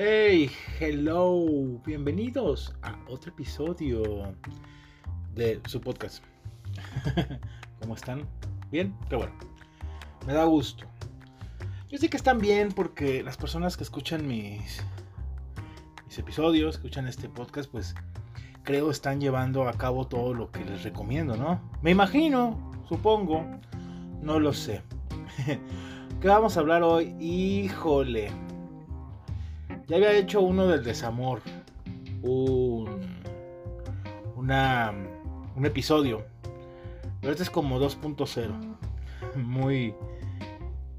Hey, 0.00 0.48
hello, 0.78 1.44
bienvenidos 1.84 2.72
a 2.82 2.96
otro 3.08 3.32
episodio 3.32 4.32
de 5.34 5.60
su 5.66 5.80
podcast. 5.80 6.22
¿Cómo 7.80 7.96
están? 7.96 8.22
¿Bien? 8.70 8.94
Qué 9.08 9.16
bueno. 9.16 9.32
Me 10.24 10.34
da 10.34 10.44
gusto. 10.44 10.86
Yo 11.88 11.98
sé 11.98 12.08
que 12.08 12.16
están 12.16 12.38
bien 12.38 12.68
porque 12.68 13.24
las 13.24 13.36
personas 13.36 13.76
que 13.76 13.82
escuchan 13.82 14.24
mis, 14.24 14.84
mis 16.06 16.16
episodios, 16.16 16.76
escuchan 16.76 17.08
este 17.08 17.28
podcast, 17.28 17.68
pues 17.68 17.96
creo 18.62 18.92
están 18.92 19.20
llevando 19.20 19.68
a 19.68 19.72
cabo 19.72 20.06
todo 20.06 20.32
lo 20.32 20.52
que 20.52 20.64
les 20.64 20.84
recomiendo, 20.84 21.36
¿no? 21.36 21.60
Me 21.82 21.90
imagino, 21.90 22.70
supongo, 22.88 23.44
no 24.22 24.38
lo 24.38 24.52
sé. 24.52 24.80
¿Qué 26.20 26.28
vamos 26.28 26.56
a 26.56 26.60
hablar 26.60 26.84
hoy? 26.84 27.16
Híjole 27.18 28.30
ya 29.88 29.96
había 29.96 30.12
hecho 30.12 30.40
uno 30.42 30.66
del 30.66 30.84
desamor. 30.84 31.40
Un, 32.22 33.22
una, 34.36 34.92
un 35.56 35.66
episodio. 35.66 36.24
Pero 37.20 37.32
este 37.32 37.42
es 37.42 37.50
como 37.50 37.80
2.0. 37.80 38.76
Muy 39.36 39.94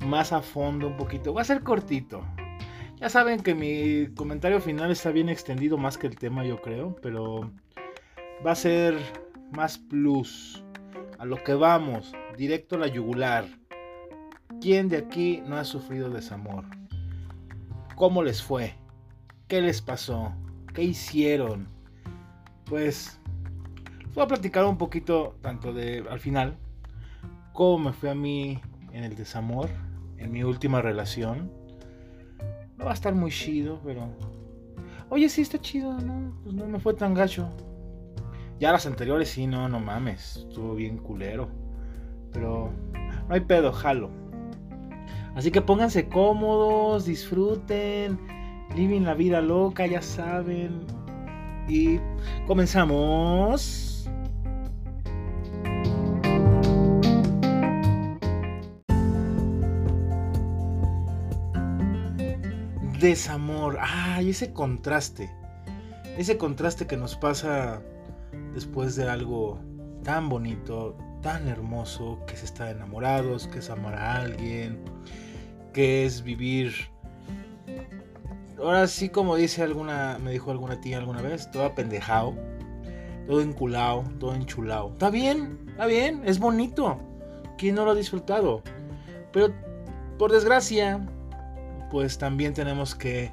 más 0.06 0.34
a 0.34 0.42
fondo 0.42 0.88
un 0.88 0.98
poquito. 0.98 1.34
Va 1.34 1.42
a 1.42 1.46
ser 1.46 1.62
cortito. 1.62 2.24
Ya 2.98 3.10
saben 3.10 3.42
que 3.42 3.54
mi 3.54 4.14
comentario 4.16 4.60
final 4.60 4.92
está 4.92 5.12
bien 5.12 5.30
extendido 5.30 5.78
más 5.78 5.98
que 5.98 6.08
el 6.08 6.18
tema 6.18 6.44
yo 6.44 6.60
creo. 6.60 6.96
Pero 7.02 7.52
va 8.46 8.52
a 8.52 8.56
ser 8.56 8.98
más 9.52 9.78
plus. 9.78 10.64
A 11.20 11.26
lo 11.26 11.44
que 11.44 11.54
vamos. 11.54 12.12
Directo 12.38 12.76
a 12.76 12.80
la 12.80 12.88
yugular. 12.88 13.46
¿Quién 14.60 14.90
de 14.90 14.98
aquí 14.98 15.44
no 15.46 15.58
ha 15.58 15.64
sufrido 15.64 16.10
desamor? 16.10 16.66
¿Cómo 17.96 18.24
les 18.24 18.42
fue? 18.42 18.76
¿Qué 19.50 19.64
les 19.64 19.82
pasó? 19.82 20.32
¿Qué 20.76 20.84
hicieron? 20.84 21.68
Pues 22.66 23.20
voy 24.14 24.24
a 24.24 24.28
platicar 24.28 24.64
un 24.66 24.78
poquito 24.78 25.38
tanto 25.42 25.74
de 25.74 26.06
al 26.08 26.20
final 26.20 26.56
cómo 27.52 27.86
me 27.86 27.94
fue 27.94 28.12
a 28.12 28.14
mí 28.14 28.62
en 28.94 29.04
el 29.04 29.16
desamor, 29.16 29.68
en 30.18 30.32
mi 30.32 30.44
última 30.44 30.84
relación. 30.84 31.52
No 32.78 32.86
va 32.86 32.92
a 32.92 32.94
estar 32.94 33.16
muy 33.16 33.32
chido, 33.32 33.82
pero 33.84 34.16
oye, 35.10 35.28
sí 35.30 35.42
está 35.42 35.60
chido, 35.60 36.00
¿no? 36.00 36.40
Pues 36.44 36.54
no 36.54 36.68
me 36.68 36.80
fue 36.80 36.94
tan 36.94 37.16
gacho. 37.16 37.50
Ya 38.60 38.72
las 38.72 38.86
anteriores 38.86 39.30
sí, 39.30 39.48
no, 39.48 39.68
no 39.68 39.80
mames, 39.80 40.46
estuvo 40.48 40.76
bien 40.76 41.00
culero. 41.00 41.50
Pero 42.32 42.72
no 43.28 43.34
hay 43.34 43.42
pedo, 43.42 43.72
jalo. 43.72 44.12
Así 45.34 45.50
que 45.50 45.62
pónganse 45.64 46.08
cómodos, 46.08 47.06
disfruten, 47.06 48.20
living 48.76 49.02
la 49.02 49.14
vida 49.14 49.42
loca, 49.42 49.86
ya 49.86 50.02
saben. 50.02 50.86
Y 51.68 52.00
comenzamos. 52.48 54.10
Desamor. 63.00 63.78
Ay, 63.80 64.32
ese 64.32 64.52
contraste. 64.52 65.32
Ese 66.18 66.38
contraste 66.38 66.86
que 66.86 66.98
nos 66.98 67.16
pasa 67.16 67.82
después 68.54 68.96
de 68.96 69.10
algo 69.10 69.60
tan 70.04 70.28
bonito, 70.28 70.98
tan 71.22 71.48
hermoso, 71.48 72.20
que 72.28 72.34
es 72.34 72.44
estar 72.44 72.70
enamorados, 72.70 73.48
que 73.48 73.60
es 73.60 73.70
amar 73.70 73.96
a 73.96 74.16
alguien, 74.18 74.80
que 75.74 76.06
es 76.06 76.24
vivir. 76.24 76.74
Ahora 78.62 78.88
sí, 78.88 79.10
como 79.10 79.36
dice 79.36 79.64
alguna, 79.64 80.18
me 80.20 80.32
dijo 80.32 80.52
alguna 80.52 80.82
tía 80.82 80.98
alguna 80.98 81.22
vez, 81.22 81.50
todo 81.50 81.66
apendejado, 81.66 82.36
todo 83.26 83.42
enculado, 83.42 84.04
todo 84.20 84.36
enchulado. 84.36 84.90
Está 84.90 85.10
bien, 85.10 85.66
está 85.70 85.86
bien, 85.86 86.22
es 86.26 86.40
bonito. 86.40 87.00
¿Quién 87.58 87.76
no 87.76 87.86
lo 87.86 87.92
ha 87.92 87.96
disfrutado? 87.96 88.62
Pero 89.32 89.54
por 90.18 90.32
desgracia, 90.32 91.00
pues 91.90 92.18
también 92.18 92.54
tenemos 92.54 92.96
que 92.96 93.32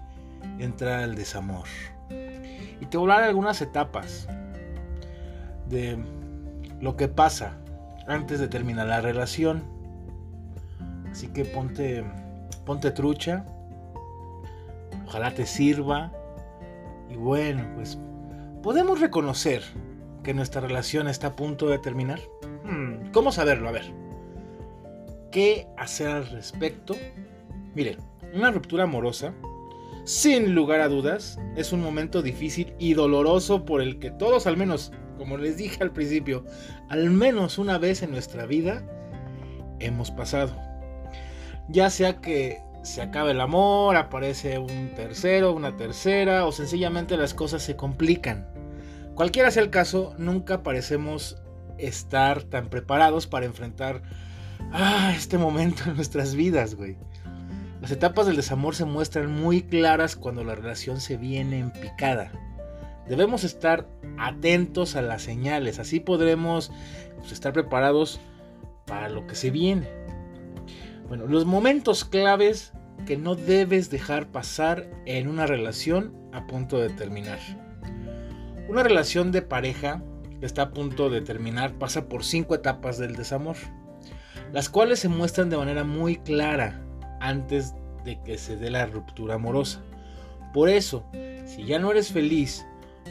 entrar 0.58 1.02
al 1.02 1.16
desamor. 1.16 1.66
Y 2.80 2.86
te 2.86 2.96
voy 2.96 3.10
a 3.10 3.14
hablar 3.14 3.22
de 3.22 3.28
algunas 3.30 3.60
etapas 3.60 4.28
de 5.68 5.98
lo 6.80 6.96
que 6.96 7.08
pasa 7.08 7.58
antes 8.06 8.38
de 8.38 8.46
terminar 8.46 8.86
la 8.86 9.00
relación. 9.00 9.64
Así 11.10 11.28
que 11.28 11.44
ponte, 11.44 12.04
ponte 12.64 12.90
trucha. 12.92 13.44
Ojalá 15.06 15.32
te 15.34 15.46
sirva. 15.46 16.12
Y 17.10 17.16
bueno, 17.16 17.64
pues 17.74 17.98
podemos 18.62 19.00
reconocer 19.00 19.62
que 20.22 20.34
nuestra 20.34 20.60
relación 20.60 21.08
está 21.08 21.28
a 21.28 21.36
punto 21.36 21.68
de 21.68 21.78
terminar. 21.78 22.20
Hmm, 22.64 23.10
¿Cómo 23.12 23.32
saberlo? 23.32 23.68
A 23.68 23.72
ver. 23.72 23.92
¿Qué 25.30 25.66
hacer 25.76 26.08
al 26.08 26.26
respecto? 26.30 26.96
Miren, 27.74 27.98
una 28.34 28.50
ruptura 28.50 28.84
amorosa, 28.84 29.34
sin 30.04 30.54
lugar 30.54 30.80
a 30.80 30.88
dudas, 30.88 31.38
es 31.56 31.72
un 31.72 31.80
momento 31.80 32.22
difícil 32.22 32.74
y 32.78 32.94
doloroso 32.94 33.64
por 33.64 33.82
el 33.82 33.98
que 33.98 34.10
todos 34.10 34.46
al 34.46 34.56
menos 34.56 34.92
como 35.16 35.36
les 35.36 35.56
dije 35.56 35.82
al 35.82 35.92
principio, 35.92 36.44
al 36.88 37.10
menos 37.10 37.58
una 37.58 37.78
vez 37.78 38.02
en 38.02 38.10
nuestra 38.10 38.46
vida 38.46 38.82
hemos 39.78 40.10
pasado. 40.10 40.54
Ya 41.68 41.90
sea 41.90 42.20
que 42.20 42.62
se 42.86 43.02
acabe 43.02 43.32
el 43.32 43.40
amor, 43.40 43.96
aparece 43.96 44.58
un 44.58 44.92
tercero, 44.94 45.52
una 45.52 45.76
tercera, 45.76 46.46
o 46.46 46.52
sencillamente 46.52 47.16
las 47.16 47.34
cosas 47.34 47.62
se 47.62 47.74
complican. 47.74 48.46
Cualquiera 49.16 49.50
sea 49.50 49.64
el 49.64 49.70
caso, 49.70 50.14
nunca 50.18 50.62
parecemos 50.62 51.36
estar 51.78 52.44
tan 52.44 52.68
preparados 52.68 53.26
para 53.26 53.44
enfrentar 53.44 54.02
ah, 54.72 55.12
este 55.16 55.36
momento 55.36 55.82
en 55.86 55.96
nuestras 55.96 56.36
vidas, 56.36 56.76
güey. 56.76 56.96
Las 57.80 57.90
etapas 57.90 58.26
del 58.26 58.36
desamor 58.36 58.76
se 58.76 58.84
muestran 58.84 59.32
muy 59.32 59.62
claras 59.62 60.14
cuando 60.14 60.44
la 60.44 60.54
relación 60.54 61.00
se 61.00 61.16
viene 61.16 61.58
en 61.58 61.72
picada. 61.72 62.30
Debemos 63.08 63.42
estar 63.42 63.88
atentos 64.16 64.94
a 64.94 65.02
las 65.02 65.22
señales, 65.22 65.80
así 65.80 65.98
podremos 65.98 66.70
pues, 67.18 67.32
estar 67.32 67.52
preparados 67.52 68.20
para 68.86 69.08
lo 69.08 69.26
que 69.26 69.34
se 69.34 69.50
viene. 69.50 69.88
Bueno, 71.08 71.26
los 71.26 71.44
momentos 71.44 72.04
claves 72.04 72.72
que 73.06 73.16
no 73.16 73.34
debes 73.34 73.90
dejar 73.90 74.28
pasar 74.28 74.88
en 75.04 75.28
una 75.28 75.46
relación 75.46 76.12
a 76.32 76.46
punto 76.46 76.78
de 76.78 76.90
terminar. 76.90 77.38
Una 78.68 78.82
relación 78.82 79.30
de 79.30 79.42
pareja 79.42 80.02
que 80.40 80.46
está 80.46 80.62
a 80.62 80.70
punto 80.70 81.08
de 81.08 81.20
terminar 81.20 81.74
pasa 81.74 82.08
por 82.08 82.24
cinco 82.24 82.54
etapas 82.54 82.98
del 82.98 83.14
desamor, 83.14 83.56
las 84.52 84.68
cuales 84.68 84.98
se 84.98 85.08
muestran 85.08 85.50
de 85.50 85.56
manera 85.56 85.84
muy 85.84 86.16
clara 86.16 86.82
antes 87.20 87.74
de 88.04 88.20
que 88.22 88.38
se 88.38 88.56
dé 88.56 88.70
la 88.70 88.86
ruptura 88.86 89.34
amorosa. 89.34 89.80
Por 90.52 90.68
eso, 90.68 91.06
si 91.44 91.64
ya 91.64 91.78
no 91.78 91.90
eres 91.90 92.12
feliz 92.12 92.66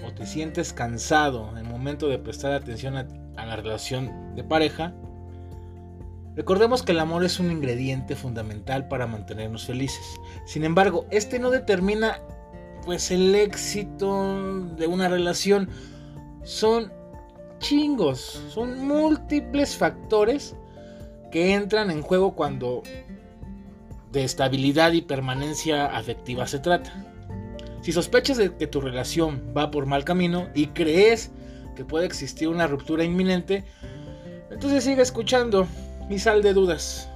o 0.05 0.11
te 0.11 0.25
sientes 0.25 0.73
cansado 0.73 1.49
en 1.51 1.57
el 1.57 1.63
momento 1.65 2.07
de 2.07 2.19
prestar 2.19 2.51
atención 2.51 2.97
a, 2.97 3.05
la 3.45 3.55
relación 3.55 4.35
de 4.35 4.43
pareja, 4.43 4.93
recordemos 6.35 6.83
que 6.83 6.91
el 6.91 6.99
amor 6.99 7.23
es 7.23 7.39
un 7.39 7.51
ingrediente 7.51 8.15
fundamental 8.15 8.87
para 8.87 9.07
mantenernos 9.07 9.65
felices. 9.65 10.05
Sin 10.45 10.63
embargo, 10.63 11.05
este 11.11 11.39
no 11.39 11.49
determina 11.49 12.21
pues 12.85 13.11
el 13.11 13.33
éxito 13.35 14.65
de 14.77 14.87
una 14.87 15.09
relación. 15.09 15.69
Son 16.43 16.91
chingos, 17.59 18.43
son 18.49 18.85
múltiples 18.85 19.75
factores 19.75 20.55
que 21.31 21.53
entran 21.53 21.89
en 21.89 22.01
juego 22.01 22.35
cuando 22.35 22.83
de 24.11 24.23
estabilidad 24.23 24.93
y 24.93 25.01
permanencia 25.01 25.87
afectiva 25.87 26.47
se 26.47 26.59
trata. 26.59 26.93
Si 27.81 27.91
sospechas 27.91 28.37
de 28.37 28.55
que 28.55 28.67
tu 28.67 28.81
relación 28.81 29.53
va 29.55 29.69
por 29.69 29.85
mal 29.85 30.05
camino 30.05 30.47
y 30.55 30.67
crees 30.67 31.31
que 31.75 31.85
puede 31.85 32.05
existir 32.05 32.47
una 32.47 32.67
ruptura 32.67 33.03
inminente, 33.03 33.63
entonces 34.49 34.83
sigue 34.83 35.01
escuchando 35.01 35.67
y 36.09 36.19
sal 36.19 36.41
de 36.41 36.53
dudas. 36.53 37.09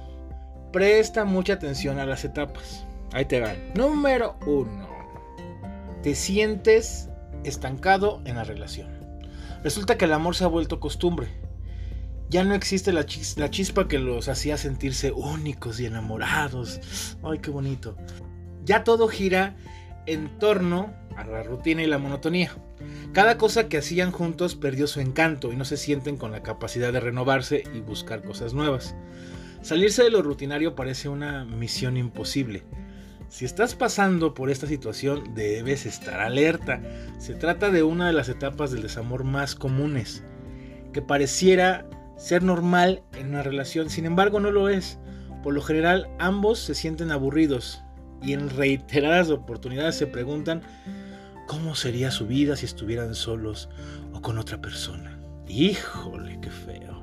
Presta 0.72 1.24
mucha 1.24 1.54
atención 1.54 1.98
a 1.98 2.06
las 2.06 2.24
etapas. 2.24 2.84
Ahí 3.12 3.24
te 3.24 3.40
van. 3.40 3.56
Número 3.74 4.36
uno. 4.46 4.88
Te 6.02 6.14
sientes 6.14 7.08
estancado 7.44 8.20
en 8.24 8.36
la 8.36 8.44
relación. 8.44 8.88
Resulta 9.62 9.98
que 9.98 10.06
el 10.06 10.12
amor 10.12 10.36
se 10.36 10.44
ha 10.44 10.48
vuelto 10.48 10.80
costumbre. 10.80 11.28
Ya 12.28 12.44
no 12.44 12.54
existe 12.54 12.92
la, 12.92 13.04
la 13.36 13.50
chispa 13.50 13.88
que 13.88 13.98
los 13.98 14.28
hacía 14.28 14.56
sentirse 14.56 15.10
únicos 15.10 15.80
y 15.80 15.86
enamorados. 15.86 16.80
Ay, 17.22 17.40
qué 17.40 17.50
bonito. 17.50 17.96
Ya 18.64 18.84
todo 18.84 19.08
gira 19.08 19.56
en 20.06 20.38
torno 20.38 20.92
a 21.16 21.24
la 21.24 21.42
rutina 21.42 21.82
y 21.82 21.86
la 21.86 21.98
monotonía. 21.98 22.52
Cada 23.12 23.38
cosa 23.38 23.68
que 23.68 23.78
hacían 23.78 24.12
juntos 24.12 24.54
perdió 24.54 24.86
su 24.86 25.00
encanto 25.00 25.52
y 25.52 25.56
no 25.56 25.64
se 25.64 25.76
sienten 25.76 26.16
con 26.16 26.32
la 26.32 26.42
capacidad 26.42 26.92
de 26.92 27.00
renovarse 27.00 27.64
y 27.74 27.80
buscar 27.80 28.22
cosas 28.22 28.54
nuevas. 28.54 28.94
Salirse 29.62 30.02
de 30.02 30.10
lo 30.10 30.22
rutinario 30.22 30.74
parece 30.74 31.08
una 31.08 31.44
misión 31.44 31.96
imposible. 31.96 32.62
Si 33.28 33.44
estás 33.44 33.74
pasando 33.74 34.34
por 34.34 34.50
esta 34.50 34.66
situación, 34.66 35.34
debes 35.34 35.86
estar 35.86 36.20
alerta. 36.20 36.80
Se 37.18 37.34
trata 37.34 37.70
de 37.70 37.82
una 37.82 38.06
de 38.06 38.12
las 38.12 38.28
etapas 38.28 38.70
del 38.70 38.82
desamor 38.82 39.24
más 39.24 39.54
comunes, 39.54 40.24
que 40.92 41.02
pareciera 41.02 41.86
ser 42.16 42.42
normal 42.42 43.02
en 43.12 43.28
una 43.28 43.42
relación, 43.42 43.90
sin 43.90 44.04
embargo 44.06 44.40
no 44.40 44.50
lo 44.50 44.68
es. 44.68 44.98
Por 45.42 45.54
lo 45.54 45.62
general 45.62 46.08
ambos 46.18 46.58
se 46.58 46.74
sienten 46.74 47.12
aburridos 47.12 47.82
y 48.22 48.32
en 48.32 48.50
reiteradas 48.50 49.30
oportunidades 49.30 49.96
se 49.96 50.06
preguntan 50.06 50.62
cómo 51.46 51.74
sería 51.74 52.10
su 52.10 52.26
vida 52.26 52.56
si 52.56 52.66
estuvieran 52.66 53.14
solos 53.14 53.68
o 54.12 54.20
con 54.20 54.38
otra 54.38 54.60
persona. 54.60 55.18
Híjole, 55.48 56.38
qué 56.40 56.50
feo. 56.50 57.02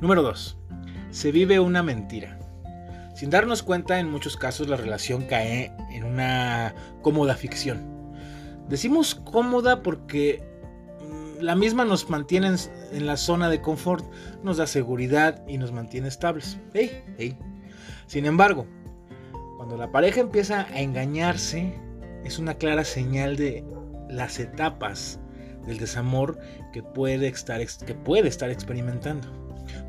Número 0.00 0.22
2. 0.22 0.56
Se 1.10 1.32
vive 1.32 1.60
una 1.60 1.82
mentira. 1.82 2.38
Sin 3.14 3.28
darnos 3.28 3.62
cuenta, 3.62 4.00
en 4.00 4.10
muchos 4.10 4.36
casos 4.36 4.68
la 4.68 4.76
relación 4.76 5.24
cae 5.26 5.72
en 5.92 6.04
una 6.04 6.74
cómoda 7.02 7.34
ficción. 7.34 8.14
Decimos 8.68 9.14
cómoda 9.14 9.82
porque 9.82 10.42
mm, 11.02 11.42
la 11.42 11.54
misma 11.54 11.84
nos 11.84 12.08
mantiene 12.08 12.54
en 12.92 13.06
la 13.06 13.18
zona 13.18 13.50
de 13.50 13.60
confort, 13.60 14.06
nos 14.42 14.56
da 14.56 14.66
seguridad 14.66 15.46
y 15.46 15.58
nos 15.58 15.70
mantiene 15.72 16.08
estables. 16.08 16.56
Sin 18.06 18.24
embargo, 18.24 18.66
cuando 19.60 19.76
la 19.76 19.92
pareja 19.92 20.22
empieza 20.22 20.66
a 20.72 20.80
engañarse, 20.80 21.74
es 22.24 22.38
una 22.38 22.54
clara 22.54 22.82
señal 22.82 23.36
de 23.36 23.62
las 24.08 24.38
etapas 24.38 25.20
del 25.66 25.76
desamor 25.76 26.38
que 26.72 26.82
puede 26.82 27.28
estar, 27.28 27.60
que 27.84 27.94
puede 27.94 28.26
estar 28.26 28.48
experimentando. 28.48 29.28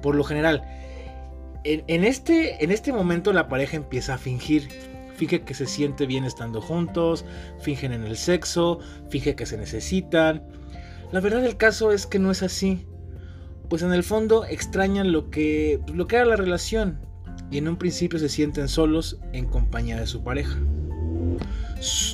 Por 0.01 0.15
lo 0.15 0.25
general, 0.25 0.62
en, 1.63 2.03
este, 2.03 2.62
en 2.62 2.71
este 2.71 2.91
momento 2.91 3.31
la 3.31 3.47
pareja 3.47 3.77
empieza 3.77 4.15
a 4.15 4.18
fingir. 4.18 4.68
Finge 5.15 5.44
que 5.44 5.53
se 5.53 5.68
siente 5.68 6.06
bien 6.06 6.25
estando 6.25 6.59
juntos, 6.59 7.24
fingen 7.62 7.94
en 7.94 8.03
el 8.03 8.17
sexo, 8.17 8.79
finge 9.09 9.35
que 9.35 9.45
se 9.45 9.56
necesitan. 9.56 10.44
La 11.13 11.21
verdad 11.21 11.44
del 11.44 11.56
caso 11.56 11.94
es 11.94 12.06
que 12.06 12.19
no 12.19 12.31
es 12.31 12.44
así. 12.44 12.85
Pues 13.69 13.83
en 13.83 13.94
el 13.94 14.03
fondo 14.03 14.44
extrañan 14.44 15.13
lo 15.13 15.29
que, 15.29 15.79
lo 15.94 16.07
que 16.07 16.17
era 16.17 16.25
la 16.25 16.35
relación 16.35 17.09
y 17.51 17.57
en 17.57 17.68
un 17.68 17.75
principio 17.75 18.18
se 18.18 18.30
sienten 18.30 18.68
solos 18.68 19.18
en 19.33 19.45
compañía 19.45 20.00
de 20.00 20.07
su 20.07 20.24
pareja. 20.24 20.57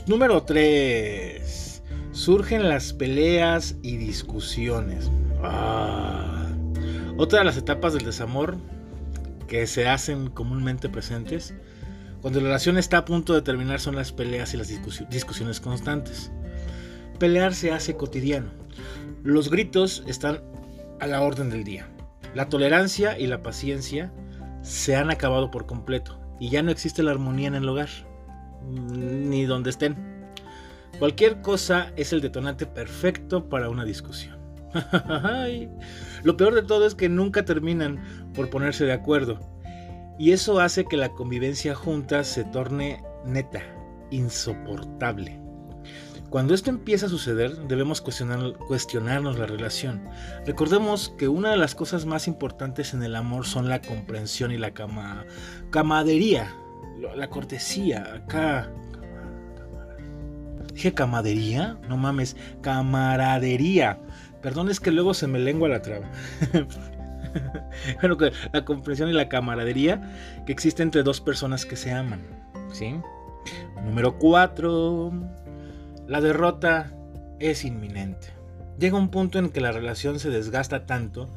Número 0.07 0.43
3. 0.43 1.83
Surgen 2.11 2.67
las 2.67 2.93
peleas 2.93 3.75
y 3.83 3.97
discusiones. 3.97 5.11
Ah. 5.43 6.47
Otra 7.17 7.39
de 7.39 7.45
las 7.45 7.57
etapas 7.57 7.93
del 7.93 8.05
desamor 8.05 8.57
que 9.47 9.67
se 9.67 9.87
hacen 9.87 10.29
comúnmente 10.29 10.89
presentes 10.89 11.53
cuando 12.21 12.39
la 12.39 12.47
relación 12.47 12.77
está 12.77 12.97
a 12.99 13.05
punto 13.05 13.33
de 13.33 13.41
terminar 13.41 13.79
son 13.79 13.95
las 13.95 14.11
peleas 14.11 14.53
y 14.53 14.57
las 14.57 14.69
discusiones 15.09 15.59
constantes. 15.59 16.31
Pelear 17.19 17.53
se 17.53 17.71
hace 17.71 17.95
cotidiano. 17.95 18.49
Los 19.23 19.49
gritos 19.49 20.03
están 20.07 20.41
a 20.99 21.07
la 21.07 21.21
orden 21.21 21.49
del 21.49 21.63
día. 21.63 21.87
La 22.33 22.49
tolerancia 22.49 23.17
y 23.19 23.27
la 23.27 23.43
paciencia 23.43 24.11
se 24.67 24.97
han 24.97 25.09
acabado 25.09 25.49
por 25.49 25.65
completo 25.65 26.19
y 26.39 26.49
ya 26.49 26.61
no 26.61 26.71
existe 26.71 27.01
la 27.01 27.11
armonía 27.11 27.47
en 27.47 27.55
el 27.55 27.69
hogar 27.69 27.87
ni 28.69 29.45
donde 29.45 29.69
estén. 29.69 29.95
Cualquier 30.99 31.41
cosa 31.41 31.93
es 31.95 32.11
el 32.11 32.21
detonante 32.21 32.65
perfecto 32.65 33.47
para 33.47 33.69
una 33.69 33.85
discusión. 33.85 34.37
Lo 36.23 36.35
peor 36.35 36.53
de 36.53 36.63
todo 36.63 36.85
es 36.85 36.95
que 36.95 37.07
nunca 37.07 37.45
terminan 37.45 38.03
por 38.33 38.49
ponerse 38.49 38.85
de 38.85 38.93
acuerdo. 38.93 39.39
Y 40.19 40.31
eso 40.31 40.59
hace 40.59 40.85
que 40.85 40.97
la 40.97 41.09
convivencia 41.09 41.73
junta 41.73 42.23
se 42.23 42.43
torne 42.43 43.03
neta, 43.25 43.61
insoportable. 44.09 45.39
Cuando 46.29 46.53
esto 46.53 46.69
empieza 46.69 47.05
a 47.05 47.09
suceder, 47.09 47.57
debemos 47.67 48.01
cuestionar, 48.01 48.53
cuestionarnos 48.53 49.37
la 49.39 49.45
relación. 49.45 50.09
Recordemos 50.45 51.13
que 51.17 51.27
una 51.27 51.51
de 51.51 51.57
las 51.57 51.73
cosas 51.73 52.05
más 52.05 52.27
importantes 52.27 52.93
en 52.93 53.03
el 53.03 53.15
amor 53.15 53.45
son 53.45 53.69
la 53.69 53.81
comprensión 53.81 54.51
y 54.51 54.57
la 54.57 54.71
cama, 54.71 55.25
camadería 55.71 56.53
la 57.15 57.29
cortesía, 57.29 58.15
acá. 58.15 58.69
Dije 60.73 60.93
camadería, 60.93 61.77
no 61.87 61.97
mames, 61.97 62.35
camaradería. 62.61 63.99
Perdón, 64.41 64.69
es 64.69 64.79
que 64.79 64.91
luego 64.91 65.13
se 65.13 65.27
me 65.27 65.39
lengua 65.39 65.69
la 65.69 65.81
traba. 65.81 66.09
bueno, 68.01 68.17
la 68.53 68.65
comprensión 68.65 69.09
y 69.09 69.13
la 69.13 69.27
camaradería 69.27 70.43
que 70.45 70.51
existe 70.51 70.83
entre 70.83 71.03
dos 71.03 71.19
personas 71.19 71.65
que 71.65 71.75
se 71.75 71.91
aman. 71.91 72.21
¿Sí? 72.71 72.95
Número 73.83 74.17
4. 74.19 75.11
La 76.07 76.21
derrota 76.21 76.93
es 77.39 77.65
inminente. 77.65 78.27
Llega 78.79 78.97
un 78.97 79.09
punto 79.09 79.39
en 79.39 79.49
que 79.49 79.61
la 79.61 79.71
relación 79.71 80.19
se 80.19 80.29
desgasta 80.29 80.85
tanto 80.85 81.29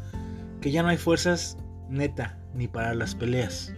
que 0.61 0.70
ya 0.70 0.82
no 0.82 0.88
hay 0.88 0.96
fuerzas 0.96 1.56
neta 1.88 2.38
ni 2.55 2.69
para 2.69 2.94
las 2.94 3.14
peleas 3.14 3.72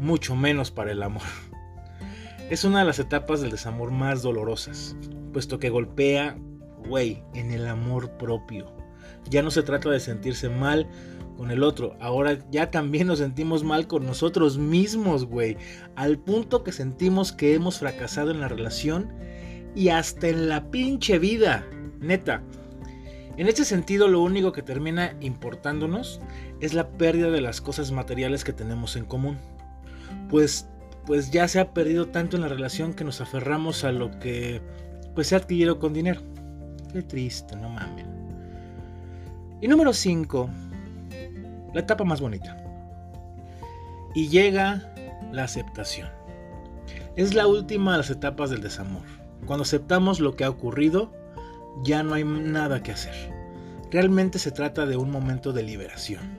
mucho 0.00 0.34
menos 0.34 0.70
para 0.70 0.92
el 0.92 1.02
amor. 1.02 1.22
Es 2.48 2.64
una 2.64 2.80
de 2.80 2.84
las 2.86 2.98
etapas 2.98 3.40
del 3.40 3.52
desamor 3.52 3.92
más 3.92 4.22
dolorosas, 4.22 4.96
puesto 5.32 5.60
que 5.60 5.70
golpea, 5.70 6.36
güey, 6.88 7.22
en 7.34 7.52
el 7.52 7.68
amor 7.68 8.10
propio. 8.16 8.74
Ya 9.28 9.42
no 9.42 9.50
se 9.50 9.62
trata 9.62 9.90
de 9.90 10.00
sentirse 10.00 10.48
mal 10.48 10.88
con 11.36 11.50
el 11.50 11.62
otro, 11.62 11.96
ahora 12.00 12.38
ya 12.50 12.70
también 12.70 13.06
nos 13.06 13.20
sentimos 13.20 13.62
mal 13.62 13.86
con 13.86 14.04
nosotros 14.04 14.58
mismos, 14.58 15.24
güey, 15.24 15.56
al 15.94 16.18
punto 16.18 16.64
que 16.64 16.72
sentimos 16.72 17.32
que 17.32 17.54
hemos 17.54 17.78
fracasado 17.78 18.30
en 18.30 18.40
la 18.40 18.48
relación 18.48 19.10
y 19.74 19.88
hasta 19.88 20.28
en 20.28 20.48
la 20.48 20.70
pinche 20.70 21.18
vida, 21.18 21.66
neta. 22.00 22.42
En 23.36 23.48
este 23.48 23.64
sentido, 23.64 24.08
lo 24.08 24.20
único 24.20 24.52
que 24.52 24.62
termina 24.62 25.14
importándonos 25.20 26.20
es 26.60 26.74
la 26.74 26.88
pérdida 26.88 27.30
de 27.30 27.40
las 27.40 27.60
cosas 27.60 27.90
materiales 27.92 28.44
que 28.44 28.52
tenemos 28.52 28.96
en 28.96 29.04
común 29.04 29.38
pues, 30.28 30.68
pues 31.06 31.30
ya 31.30 31.48
se 31.48 31.60
ha 31.60 31.72
perdido 31.72 32.08
tanto 32.08 32.36
en 32.36 32.42
la 32.42 32.48
relación 32.48 32.94
que 32.94 33.04
nos 33.04 33.20
aferramos 33.20 33.84
a 33.84 33.92
lo 33.92 34.18
que 34.18 34.60
pues 35.14 35.28
se 35.28 35.34
ha 35.34 35.38
adquirido 35.38 35.78
con 35.78 35.92
dinero. 35.92 36.22
Qué 36.92 37.02
triste, 37.02 37.56
no 37.56 37.68
mames. 37.68 38.06
Y 39.60 39.68
número 39.68 39.92
5, 39.92 40.50
la 41.74 41.80
etapa 41.80 42.04
más 42.04 42.20
bonita. 42.20 42.56
Y 44.14 44.28
llega 44.28 44.92
la 45.32 45.44
aceptación. 45.44 46.08
Es 47.16 47.34
la 47.34 47.46
última 47.46 47.92
de 47.92 47.98
las 47.98 48.10
etapas 48.10 48.50
del 48.50 48.62
desamor. 48.62 49.02
Cuando 49.46 49.62
aceptamos 49.62 50.20
lo 50.20 50.36
que 50.36 50.44
ha 50.44 50.50
ocurrido, 50.50 51.12
ya 51.82 52.02
no 52.02 52.14
hay 52.14 52.24
nada 52.24 52.82
que 52.82 52.92
hacer. 52.92 53.14
Realmente 53.90 54.38
se 54.38 54.52
trata 54.52 54.86
de 54.86 54.96
un 54.96 55.10
momento 55.10 55.52
de 55.52 55.62
liberación, 55.62 56.38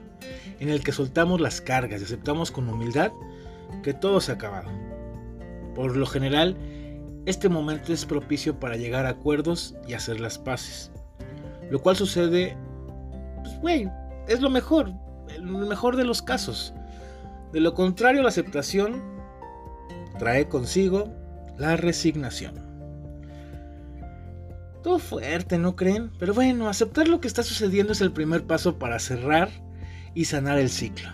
en 0.60 0.68
el 0.68 0.82
que 0.82 0.92
soltamos 0.92 1.40
las 1.40 1.60
cargas 1.60 2.00
y 2.00 2.04
aceptamos 2.04 2.50
con 2.50 2.68
humildad 2.68 3.12
que 3.82 3.94
todo 3.94 4.20
se 4.20 4.32
ha 4.32 4.36
acabado. 4.36 4.70
Por 5.74 5.96
lo 5.96 6.06
general, 6.06 6.56
este 7.26 7.48
momento 7.48 7.92
es 7.92 8.04
propicio 8.04 8.58
para 8.58 8.76
llegar 8.76 9.06
a 9.06 9.10
acuerdos 9.10 9.74
y 9.86 9.94
hacer 9.94 10.20
las 10.20 10.38
paces. 10.38 10.90
Lo 11.70 11.80
cual 11.80 11.96
sucede, 11.96 12.56
pues, 13.42 13.60
güey, 13.60 13.88
es 14.28 14.40
lo 14.40 14.50
mejor, 14.50 14.92
el 15.28 15.42
mejor 15.42 15.96
de 15.96 16.04
los 16.04 16.22
casos. 16.22 16.74
De 17.52 17.60
lo 17.60 17.74
contrario, 17.74 18.22
la 18.22 18.28
aceptación 18.28 19.02
trae 20.18 20.48
consigo 20.48 21.08
la 21.58 21.76
resignación. 21.76 22.71
Todo 24.82 24.98
fuerte, 24.98 25.58
¿no 25.58 25.76
creen? 25.76 26.10
Pero 26.18 26.34
bueno, 26.34 26.68
aceptar 26.68 27.06
lo 27.06 27.20
que 27.20 27.28
está 27.28 27.44
sucediendo 27.44 27.92
es 27.92 28.00
el 28.00 28.12
primer 28.12 28.44
paso 28.44 28.78
para 28.78 28.98
cerrar 28.98 29.48
y 30.14 30.24
sanar 30.24 30.58
el 30.58 30.70
ciclo. 30.70 31.08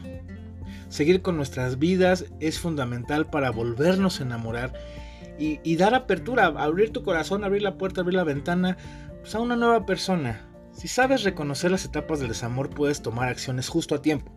Seguir 0.89 1.21
con 1.21 1.37
nuestras 1.37 1.79
vidas 1.79 2.25
es 2.41 2.59
fundamental 2.59 3.27
para 3.27 3.51
volvernos 3.51 4.21
a 4.21 4.23
enamorar 4.23 4.73
y, 5.39 5.77
dar 5.77 5.95
apertura, 5.95 6.47
abrir 6.47 6.93
tu 6.93 7.05
corazón, 7.05 7.45
abrir 7.45 7.63
la 7.63 7.79
puerta, 7.79 8.01
abrir 8.01 8.17
la 8.17 8.25
ventana 8.25 8.77
pues, 9.21 9.35
a 9.35 9.41
una 9.41 9.55
nueva 9.55 9.87
persona. 9.87 10.49
Si 10.73 10.89
sabes 10.89 11.23
reconocer 11.23 11.71
las 11.71 11.85
etapas 11.85 12.19
del 12.19 12.29
desamor, 12.29 12.71
puedes 12.71 13.03
tomar 13.03 13.29
acciones 13.29 13.69
justo 13.69 13.95
a 13.95 14.03
tiempo. 14.03 14.33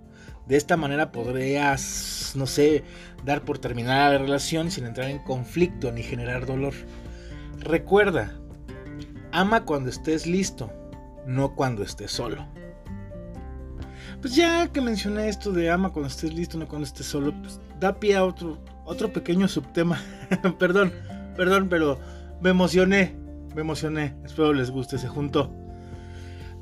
De 0.48 0.58
esta 0.58 0.78
manera 0.78 1.12
podrías, 1.12 2.34
no 2.36 2.46
sé, 2.46 2.84
dar 3.24 3.44
por 3.44 3.58
terminada 3.58 4.12
la 4.12 4.18
relación 4.18 4.70
sin 4.70 4.86
entrar 4.86 5.10
en 5.10 5.20
conflicto 5.20 5.92
ni 5.92 6.04
generar 6.04 6.46
dolor. 6.46 6.74
Recuerda, 7.60 8.41
ama 9.32 9.66
cuando 9.66 9.90
estés 9.90 10.26
listo, 10.26 10.72
no 11.26 11.56
cuando 11.56 11.84
estés 11.84 12.12
solo. 12.12 12.46
Pues 14.22 14.36
ya 14.36 14.68
que 14.68 14.82
mencioné 14.82 15.30
esto 15.30 15.52
de 15.52 15.72
ama 15.72 15.92
cuando 15.92 16.08
estés 16.08 16.34
listo, 16.34 16.58
no 16.58 16.68
cuando 16.68 16.86
estés 16.86 17.08
solo, 17.08 17.34
pues 17.42 17.60
da 17.80 18.00
pie 18.00 18.16
a 18.16 18.26
otro, 18.26 18.60
otro 18.86 19.12
pequeño 19.12 19.48
subtema. 19.48 20.00
perdón, 20.60 20.92
perdón, 21.36 21.68
pero 21.70 22.00
me 22.42 22.52
emocioné, 22.52 23.16
me 23.56 23.62
emocioné. 23.62 24.16
Espero 24.24 24.54
les 24.54 24.70
guste, 24.70 24.98
se 24.98 25.08
juntó. 25.08 25.52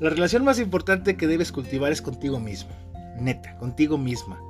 La 0.00 0.08
relación 0.08 0.44
más 0.44 0.58
importante 0.58 1.16
que 1.16 1.26
debes 1.26 1.52
cultivar 1.52 1.92
es 1.92 2.00
contigo 2.00 2.40
mismo. 2.40 2.70
Neta, 3.18 3.56
contigo 3.58 3.98
misma. 3.98 4.40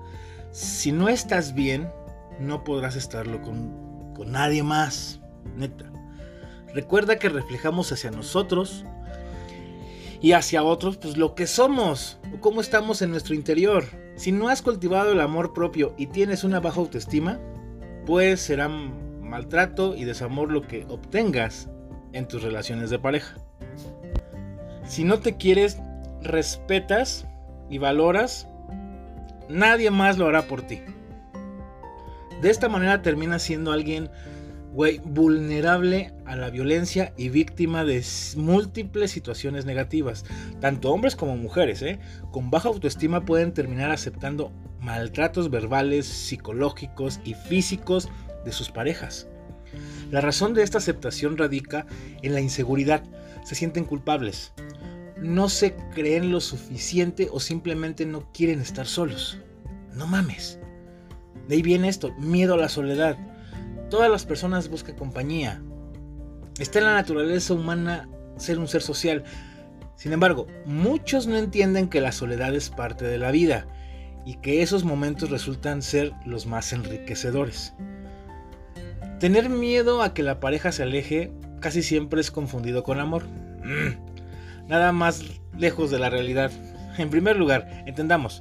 Si 0.52 0.92
no 0.92 1.08
estás 1.08 1.54
bien, 1.54 1.90
no 2.38 2.62
podrás 2.62 2.94
estarlo 2.94 3.42
con 3.42 3.90
con 4.20 4.32
nadie 4.32 4.62
más, 4.62 5.18
neta. 5.56 5.89
Recuerda 6.74 7.18
que 7.18 7.28
reflejamos 7.28 7.90
hacia 7.92 8.10
nosotros 8.10 8.84
y 10.20 10.32
hacia 10.32 10.62
otros 10.62 10.96
pues 10.96 11.16
lo 11.16 11.34
que 11.34 11.46
somos 11.46 12.18
o 12.34 12.40
cómo 12.40 12.60
estamos 12.60 13.02
en 13.02 13.10
nuestro 13.10 13.34
interior. 13.34 13.84
Si 14.16 14.32
no 14.32 14.48
has 14.48 14.62
cultivado 14.62 15.12
el 15.12 15.20
amor 15.20 15.52
propio 15.52 15.94
y 15.96 16.06
tienes 16.06 16.44
una 16.44 16.60
baja 16.60 16.80
autoestima, 16.80 17.40
pues 18.06 18.40
será 18.40 18.68
maltrato 18.68 19.96
y 19.96 20.04
desamor 20.04 20.52
lo 20.52 20.62
que 20.62 20.84
obtengas 20.88 21.68
en 22.12 22.28
tus 22.28 22.42
relaciones 22.42 22.90
de 22.90 22.98
pareja. 22.98 23.36
Si 24.84 25.04
no 25.04 25.20
te 25.20 25.36
quieres, 25.36 25.78
respetas 26.22 27.26
y 27.68 27.78
valoras, 27.78 28.48
nadie 29.48 29.90
más 29.90 30.18
lo 30.18 30.26
hará 30.26 30.42
por 30.42 30.62
ti. 30.62 30.80
De 32.42 32.50
esta 32.50 32.68
manera 32.68 33.02
terminas 33.02 33.42
siendo 33.42 33.72
alguien 33.72 34.10
güey, 34.72 35.00
vulnerable 35.04 36.12
a 36.26 36.36
la 36.36 36.50
violencia 36.50 37.12
y 37.16 37.28
víctima 37.28 37.84
de 37.84 38.04
múltiples 38.36 39.10
situaciones 39.10 39.64
negativas. 39.66 40.24
Tanto 40.60 40.92
hombres 40.92 41.16
como 41.16 41.36
mujeres, 41.36 41.82
¿eh? 41.82 41.98
con 42.30 42.50
baja 42.50 42.68
autoestima 42.68 43.24
pueden 43.24 43.52
terminar 43.52 43.90
aceptando 43.90 44.52
maltratos 44.80 45.50
verbales, 45.50 46.06
psicológicos 46.06 47.20
y 47.24 47.34
físicos 47.34 48.08
de 48.44 48.52
sus 48.52 48.70
parejas. 48.70 49.28
La 50.10 50.20
razón 50.20 50.54
de 50.54 50.62
esta 50.62 50.78
aceptación 50.78 51.36
radica 51.36 51.86
en 52.22 52.34
la 52.34 52.40
inseguridad. 52.40 53.02
Se 53.44 53.54
sienten 53.54 53.84
culpables. 53.84 54.52
No 55.20 55.48
se 55.48 55.74
creen 55.94 56.32
lo 56.32 56.40
suficiente 56.40 57.28
o 57.30 57.40
simplemente 57.40 58.06
no 58.06 58.32
quieren 58.32 58.60
estar 58.60 58.86
solos. 58.86 59.38
No 59.94 60.06
mames. 60.06 60.58
De 61.48 61.56
ahí 61.56 61.62
viene 61.62 61.88
esto, 61.88 62.12
miedo 62.18 62.54
a 62.54 62.58
la 62.58 62.68
soledad. 62.68 63.18
Todas 63.90 64.08
las 64.08 64.24
personas 64.24 64.68
buscan 64.68 64.94
compañía. 64.94 65.60
Está 66.60 66.78
en 66.78 66.84
la 66.84 66.94
naturaleza 66.94 67.54
humana 67.54 68.08
ser 68.36 68.60
un 68.60 68.68
ser 68.68 68.82
social. 68.82 69.24
Sin 69.96 70.12
embargo, 70.12 70.46
muchos 70.64 71.26
no 71.26 71.36
entienden 71.36 71.88
que 71.88 72.00
la 72.00 72.12
soledad 72.12 72.54
es 72.54 72.70
parte 72.70 73.04
de 73.04 73.18
la 73.18 73.32
vida 73.32 73.66
y 74.24 74.36
que 74.36 74.62
esos 74.62 74.84
momentos 74.84 75.30
resultan 75.30 75.82
ser 75.82 76.12
los 76.24 76.46
más 76.46 76.72
enriquecedores. 76.72 77.74
Tener 79.18 79.50
miedo 79.50 80.02
a 80.02 80.14
que 80.14 80.22
la 80.22 80.38
pareja 80.38 80.70
se 80.70 80.84
aleje 80.84 81.32
casi 81.60 81.82
siempre 81.82 82.20
es 82.20 82.30
confundido 82.30 82.84
con 82.84 83.00
amor. 83.00 83.24
Mm, 83.64 84.68
nada 84.68 84.92
más 84.92 85.24
lejos 85.58 85.90
de 85.90 85.98
la 85.98 86.10
realidad. 86.10 86.52
En 86.96 87.10
primer 87.10 87.36
lugar, 87.36 87.82
entendamos 87.86 88.40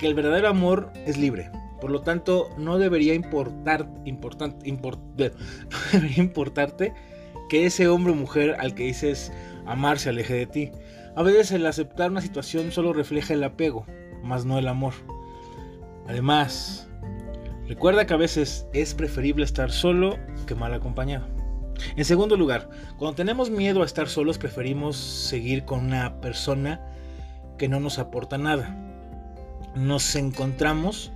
que 0.00 0.08
el 0.08 0.14
verdadero 0.14 0.48
amor 0.48 0.92
es 1.06 1.16
libre. 1.16 1.50
Por 1.82 1.90
lo 1.90 2.00
tanto, 2.00 2.48
no 2.56 2.78
debería 2.78 3.12
importar, 3.12 3.86
debería 5.92 6.16
importarte 6.16 6.94
que 7.50 7.66
ese 7.66 7.88
hombre 7.88 8.14
o 8.14 8.16
mujer 8.16 8.56
al 8.58 8.74
que 8.74 8.84
dices 8.84 9.30
amar 9.66 9.98
se 9.98 10.08
aleje 10.08 10.32
de 10.32 10.46
ti. 10.46 10.70
A 11.14 11.22
veces 11.22 11.52
el 11.52 11.66
aceptar 11.66 12.10
una 12.10 12.22
situación 12.22 12.72
solo 12.72 12.94
refleja 12.94 13.34
el 13.34 13.44
apego, 13.44 13.84
más 14.22 14.46
no 14.46 14.58
el 14.58 14.68
amor. 14.68 14.94
Además, 16.06 16.88
Recuerda 17.72 18.06
que 18.06 18.12
a 18.12 18.18
veces 18.18 18.66
es 18.74 18.92
preferible 18.92 19.44
estar 19.44 19.70
solo 19.70 20.18
que 20.46 20.54
mal 20.54 20.74
acompañado. 20.74 21.26
En 21.96 22.04
segundo 22.04 22.36
lugar, 22.36 22.68
cuando 22.98 23.14
tenemos 23.14 23.50
miedo 23.50 23.82
a 23.82 23.86
estar 23.86 24.08
solos 24.08 24.36
preferimos 24.36 24.96
seguir 24.96 25.64
con 25.64 25.86
una 25.86 26.20
persona 26.20 26.80
que 27.56 27.68
no 27.68 27.80
nos 27.80 27.98
aporta 27.98 28.36
nada. 28.36 28.76
Nos 29.74 30.16
encontramos 30.16 31.12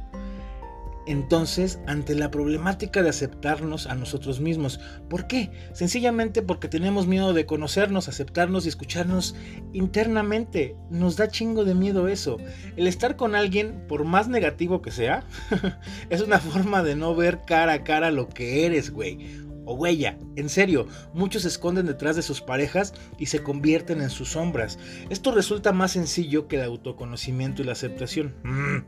entonces 1.06 1.78
ante 1.86 2.14
la 2.14 2.30
problemática 2.30 3.02
de 3.02 3.08
aceptarnos 3.08 3.86
a 3.86 3.94
nosotros 3.94 4.40
mismos. 4.40 4.80
¿Por 5.08 5.26
qué? 5.26 5.50
Sencillamente 5.72 6.42
porque 6.42 6.68
tenemos 6.68 7.06
miedo 7.06 7.32
de 7.32 7.46
conocernos, 7.46 8.08
aceptarnos 8.08 8.66
y 8.66 8.68
escucharnos 8.68 9.34
internamente. 9.72 10.76
Nos 10.90 11.16
da 11.16 11.28
chingo 11.28 11.64
de 11.64 11.74
miedo 11.74 12.08
eso. 12.08 12.38
El 12.76 12.86
estar 12.86 13.16
con 13.16 13.34
alguien, 13.34 13.84
por 13.88 14.04
más 14.04 14.28
negativo 14.28 14.82
que 14.82 14.90
sea, 14.90 15.24
es 16.10 16.20
una 16.20 16.38
forma 16.38 16.82
de 16.82 16.96
no 16.96 17.14
ver 17.14 17.40
cara 17.46 17.72
a 17.74 17.84
cara 17.84 18.10
lo 18.10 18.28
que 18.28 18.66
eres, 18.66 18.90
güey. 18.90 19.46
O 19.68 19.74
huella, 19.74 20.16
en 20.36 20.48
serio, 20.48 20.86
muchos 21.12 21.42
se 21.42 21.48
esconden 21.48 21.86
detrás 21.86 22.14
de 22.14 22.22
sus 22.22 22.40
parejas 22.40 22.94
y 23.18 23.26
se 23.26 23.42
convierten 23.42 24.00
en 24.00 24.10
sus 24.10 24.30
sombras. 24.30 24.78
Esto 25.10 25.32
resulta 25.32 25.72
más 25.72 25.90
sencillo 25.92 26.46
que 26.46 26.56
el 26.56 26.62
autoconocimiento 26.62 27.62
y 27.62 27.64
la 27.64 27.72
aceptación. 27.72 28.36
Mm. 28.44 28.84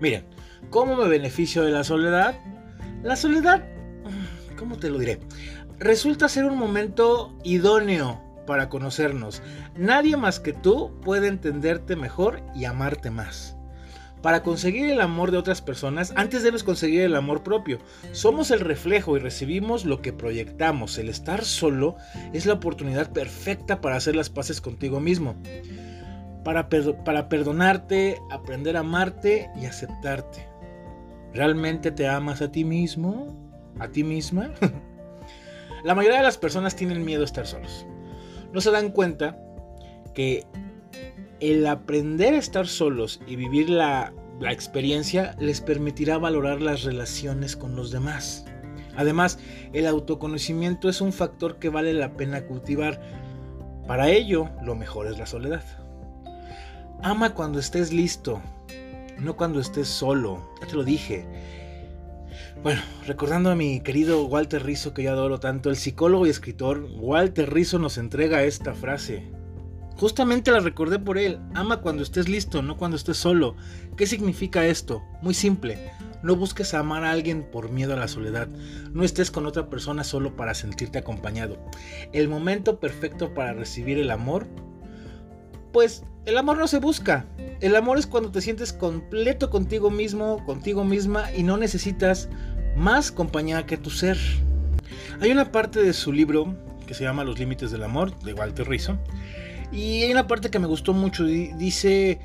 Miren, 0.00 0.24
¿Cómo 0.70 0.96
me 0.96 1.08
beneficio 1.08 1.62
de 1.62 1.70
la 1.70 1.84
soledad? 1.84 2.34
La 3.02 3.16
soledad, 3.16 3.64
¿cómo 4.58 4.76
te 4.76 4.90
lo 4.90 4.98
diré? 4.98 5.20
Resulta 5.78 6.28
ser 6.28 6.44
un 6.44 6.58
momento 6.58 7.36
idóneo 7.44 8.22
para 8.46 8.68
conocernos. 8.68 9.42
Nadie 9.76 10.16
más 10.16 10.40
que 10.40 10.52
tú 10.52 10.98
puede 11.02 11.28
entenderte 11.28 11.96
mejor 11.96 12.42
y 12.54 12.64
amarte 12.64 13.10
más. 13.10 13.56
Para 14.22 14.42
conseguir 14.42 14.90
el 14.90 15.02
amor 15.02 15.32
de 15.32 15.36
otras 15.36 15.60
personas, 15.60 16.14
antes 16.16 16.42
debes 16.42 16.64
conseguir 16.64 17.02
el 17.02 17.14
amor 17.14 17.42
propio. 17.42 17.78
Somos 18.12 18.50
el 18.50 18.60
reflejo 18.60 19.16
y 19.16 19.20
recibimos 19.20 19.84
lo 19.84 20.00
que 20.00 20.14
proyectamos. 20.14 20.96
El 20.96 21.10
estar 21.10 21.44
solo 21.44 21.96
es 22.32 22.46
la 22.46 22.54
oportunidad 22.54 23.12
perfecta 23.12 23.82
para 23.82 23.96
hacer 23.96 24.16
las 24.16 24.30
paces 24.30 24.62
contigo 24.62 24.98
mismo. 24.98 25.36
Para, 26.42 26.70
para 26.70 27.28
perdonarte, 27.28 28.18
aprender 28.30 28.78
a 28.78 28.80
amarte 28.80 29.50
y 29.60 29.66
aceptarte. 29.66 30.53
¿Realmente 31.34 31.90
te 31.90 32.06
amas 32.06 32.40
a 32.42 32.52
ti 32.52 32.64
mismo? 32.64 33.36
¿A 33.80 33.88
ti 33.88 34.04
misma? 34.04 34.54
la 35.84 35.94
mayoría 35.96 36.18
de 36.18 36.24
las 36.24 36.38
personas 36.38 36.76
tienen 36.76 37.04
miedo 37.04 37.22
a 37.22 37.24
estar 37.24 37.46
solos. 37.46 37.86
No 38.52 38.60
se 38.60 38.70
dan 38.70 38.90
cuenta 38.90 39.36
que 40.14 40.46
el 41.40 41.66
aprender 41.66 42.34
a 42.34 42.38
estar 42.38 42.68
solos 42.68 43.20
y 43.26 43.34
vivir 43.34 43.68
la, 43.68 44.12
experiencia 44.48 45.34
les 45.38 45.60
permitirá 45.60 46.18
valorar 46.18 46.60
las 46.62 46.84
relaciones 46.84 47.56
con 47.56 47.74
los 47.74 47.90
demás. 47.90 48.44
Además, 48.96 49.38
el 49.72 49.86
autoconocimiento 49.86 50.88
es 50.88 51.00
un 51.00 51.12
factor 51.12 51.58
que 51.58 51.68
vale 51.68 51.94
la 51.94 52.16
pena 52.16 52.44
cultivar. 52.46 53.00
Para 53.88 54.10
ello, 54.10 54.50
lo 54.62 54.76
mejor 54.76 55.08
es 55.08 55.18
la 55.18 55.26
soledad. 55.26 55.64
Ama 57.02 57.34
cuando 57.34 57.58
estés 57.58 57.92
listo, 57.92 58.40
no 59.18 59.36
cuando 59.36 59.60
estés 59.60 59.88
solo, 59.88 60.50
ya 60.60 60.66
te 60.66 60.74
lo 60.74 60.84
dije. 60.84 61.26
Bueno, 62.62 62.80
recordando 63.06 63.50
a 63.50 63.54
mi 63.54 63.80
querido 63.80 64.24
Walter 64.24 64.64
Rizzo 64.64 64.94
que 64.94 65.02
yo 65.02 65.12
adoro 65.12 65.40
tanto, 65.40 65.70
el 65.70 65.76
psicólogo 65.76 66.26
y 66.26 66.30
escritor 66.30 66.88
Walter 66.98 67.52
Rizzo 67.52 67.78
nos 67.78 67.98
entrega 67.98 68.44
esta 68.44 68.74
frase. 68.74 69.30
Justamente 69.96 70.50
la 70.50 70.60
recordé 70.60 70.98
por 70.98 71.18
él, 71.18 71.38
ama 71.54 71.80
cuando 71.80 72.02
estés 72.02 72.28
listo, 72.28 72.62
no 72.62 72.76
cuando 72.76 72.96
estés 72.96 73.16
solo. 73.16 73.54
¿Qué 73.96 74.06
significa 74.06 74.66
esto? 74.66 75.02
Muy 75.22 75.34
simple, 75.34 75.92
no 76.24 76.36
busques 76.36 76.72
amar 76.72 77.04
a 77.04 77.10
alguien 77.10 77.44
por 77.44 77.70
miedo 77.70 77.92
a 77.92 77.96
la 77.96 78.08
soledad. 78.08 78.48
No 78.92 79.04
estés 79.04 79.30
con 79.30 79.44
otra 79.44 79.68
persona 79.68 80.02
solo 80.04 80.34
para 80.36 80.54
sentirte 80.54 80.98
acompañado. 80.98 81.58
El 82.12 82.28
momento 82.28 82.80
perfecto 82.80 83.34
para 83.34 83.52
recibir 83.52 83.98
el 83.98 84.10
amor, 84.10 84.46
pues 85.74 86.04
el 86.24 86.38
amor 86.38 86.56
no 86.56 86.68
se 86.68 86.78
busca. 86.78 87.26
El 87.60 87.74
amor 87.74 87.98
es 87.98 88.06
cuando 88.06 88.30
te 88.30 88.40
sientes 88.40 88.72
completo 88.72 89.50
contigo 89.50 89.90
mismo, 89.90 90.42
contigo 90.46 90.84
misma 90.84 91.32
y 91.32 91.42
no 91.42 91.56
necesitas 91.56 92.28
más 92.76 93.10
compañía 93.10 93.66
que 93.66 93.76
tu 93.76 93.90
ser. 93.90 94.16
Hay 95.20 95.32
una 95.32 95.50
parte 95.50 95.82
de 95.82 95.92
su 95.92 96.12
libro 96.12 96.54
que 96.86 96.94
se 96.94 97.02
llama 97.02 97.24
Los 97.24 97.40
Límites 97.40 97.72
del 97.72 97.82
Amor, 97.82 98.16
de 98.20 98.34
Walter 98.34 98.68
Rizzo, 98.68 98.98
y 99.72 100.04
hay 100.04 100.12
una 100.12 100.28
parte 100.28 100.48
que 100.48 100.60
me 100.60 100.68
gustó 100.68 100.92
mucho, 100.92 101.24
dice 101.24 102.20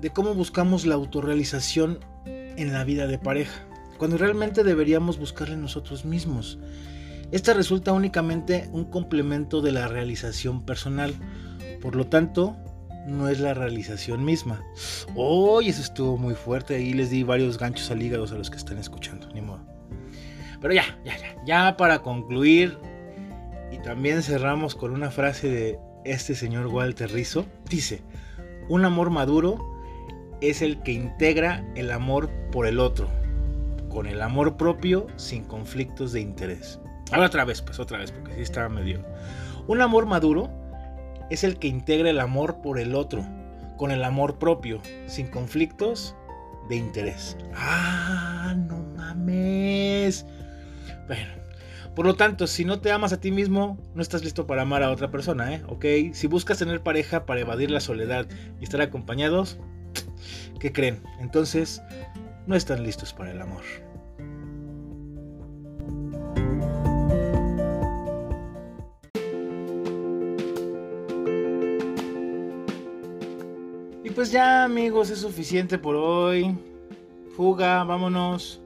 de 0.00 0.10
cómo 0.10 0.34
buscamos 0.34 0.86
la 0.86 0.94
autorrealización 0.94 1.98
en 2.26 2.72
la 2.72 2.84
vida 2.84 3.08
de 3.08 3.18
pareja, 3.18 3.66
cuando 3.98 4.16
realmente 4.16 4.62
deberíamos 4.62 5.18
buscarla 5.18 5.56
nosotros 5.56 6.04
mismos. 6.04 6.60
Esta 7.32 7.52
resulta 7.52 7.92
únicamente 7.92 8.68
un 8.70 8.84
complemento 8.84 9.60
de 9.60 9.72
la 9.72 9.88
realización 9.88 10.64
personal. 10.64 11.12
Por 11.82 11.96
lo 11.96 12.06
tanto, 12.06 12.56
no 13.06 13.28
es 13.28 13.40
la 13.40 13.54
realización 13.54 14.24
misma. 14.24 14.62
Hoy 15.14 15.68
eso 15.68 15.80
estuvo 15.80 16.16
muy 16.16 16.34
fuerte. 16.34 16.74
Ahí 16.74 16.92
les 16.92 17.10
di 17.10 17.22
varios 17.22 17.58
ganchos 17.58 17.90
al 17.90 18.02
hígado 18.02 18.24
a 18.24 18.36
los 18.36 18.50
que 18.50 18.56
están 18.56 18.78
escuchando. 18.78 19.28
Ni 19.32 19.40
modo. 19.40 19.60
Pero 20.60 20.74
ya, 20.74 20.84
ya, 21.04 21.16
ya. 21.16 21.36
Ya 21.46 21.76
para 21.76 22.00
concluir. 22.00 22.76
Y 23.70 23.78
también 23.78 24.22
cerramos 24.22 24.74
con 24.74 24.92
una 24.92 25.10
frase 25.10 25.48
de 25.48 25.78
este 26.04 26.34
señor 26.34 26.66
Walter 26.66 27.10
Rizzo. 27.10 27.46
Dice, 27.68 28.02
un 28.68 28.84
amor 28.84 29.10
maduro 29.10 29.58
es 30.40 30.60
el 30.60 30.82
que 30.82 30.92
integra 30.92 31.64
el 31.76 31.90
amor 31.90 32.28
por 32.50 32.66
el 32.66 32.80
otro. 32.80 33.08
Con 33.88 34.06
el 34.06 34.20
amor 34.20 34.56
propio 34.56 35.06
sin 35.16 35.44
conflictos 35.44 36.12
de 36.12 36.20
interés. 36.20 36.80
Ahora 37.12 37.26
otra 37.26 37.44
vez, 37.44 37.62
pues 37.62 37.78
otra 37.78 37.98
vez, 37.98 38.10
porque 38.10 38.34
sí 38.34 38.42
estaba 38.42 38.68
medio. 38.68 39.04
Un 39.68 39.80
amor 39.80 40.06
maduro 40.06 40.50
es 41.30 41.44
el 41.44 41.58
que 41.58 41.68
integra 41.68 42.10
el 42.10 42.20
amor 42.20 42.60
por 42.62 42.78
el 42.78 42.94
otro, 42.94 43.26
con 43.76 43.90
el 43.90 44.04
amor 44.04 44.38
propio, 44.38 44.80
sin 45.06 45.28
conflictos 45.28 46.16
de 46.68 46.76
interés. 46.76 47.36
Ah, 47.54 48.54
no 48.56 48.78
mames. 48.96 50.26
Bueno, 51.06 51.30
por 51.94 52.04
lo 52.04 52.14
tanto, 52.14 52.46
si 52.46 52.64
no 52.64 52.80
te 52.80 52.92
amas 52.92 53.12
a 53.12 53.20
ti 53.20 53.30
mismo, 53.30 53.78
no 53.94 54.02
estás 54.02 54.22
listo 54.22 54.46
para 54.46 54.62
amar 54.62 54.82
a 54.82 54.90
otra 54.90 55.10
persona, 55.10 55.54
¿eh? 55.54 55.62
¿Ok? 55.68 55.84
Si 56.12 56.26
buscas 56.26 56.58
tener 56.58 56.82
pareja 56.82 57.24
para 57.24 57.40
evadir 57.40 57.70
la 57.70 57.80
soledad 57.80 58.26
y 58.60 58.64
estar 58.64 58.80
acompañados, 58.80 59.58
¿qué 60.60 60.72
creen? 60.72 61.02
Entonces, 61.20 61.82
no 62.46 62.54
están 62.54 62.82
listos 62.82 63.12
para 63.12 63.30
el 63.30 63.40
amor. 63.40 63.62
Pues 74.16 74.32
ya 74.32 74.64
amigos, 74.64 75.10
es 75.10 75.18
suficiente 75.18 75.76
por 75.76 75.94
hoy. 75.94 76.56
Fuga, 77.36 77.84
vámonos. 77.84 78.62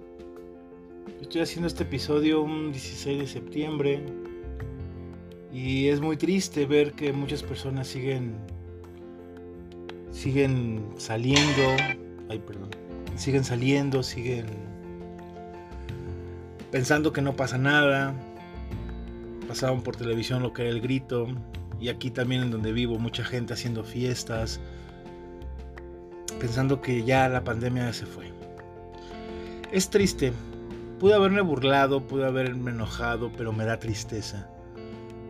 Estoy 1.20 1.40
haciendo 1.40 1.66
este 1.66 1.82
episodio 1.82 2.40
un 2.40 2.70
16 2.70 3.18
de 3.18 3.26
septiembre 3.26 4.00
y 5.52 5.88
es 5.88 6.00
muy 6.00 6.16
triste 6.16 6.66
ver 6.66 6.92
que 6.92 7.12
muchas 7.12 7.42
personas 7.42 7.88
siguen 7.88 8.36
siguen 10.12 10.84
saliendo, 10.96 11.76
ay 12.28 12.38
perdón, 12.38 12.70
siguen 13.16 13.42
saliendo, 13.42 14.04
siguen 14.04 14.46
pensando 16.70 17.12
que 17.12 17.22
no 17.22 17.34
pasa 17.34 17.58
nada. 17.58 18.14
Pasaban 19.48 19.82
por 19.82 19.96
televisión 19.96 20.44
lo 20.44 20.52
que 20.52 20.62
era 20.62 20.70
el 20.70 20.80
grito 20.80 21.26
y 21.80 21.88
aquí 21.88 22.12
también 22.12 22.42
en 22.42 22.50
donde 22.52 22.70
vivo 22.70 23.00
mucha 23.00 23.24
gente 23.24 23.52
haciendo 23.52 23.82
fiestas 23.82 24.60
pensando 26.40 26.80
que 26.80 27.04
ya 27.04 27.28
la 27.28 27.44
pandemia 27.44 27.92
se 27.92 28.06
fue. 28.06 28.32
Es 29.70 29.90
triste 29.90 30.32
Pude 31.00 31.14
haberme 31.14 31.40
burlado, 31.40 32.06
pude 32.06 32.26
haberme 32.26 32.72
enojado, 32.72 33.32
pero 33.34 33.54
me 33.54 33.64
da 33.64 33.78
tristeza. 33.78 34.50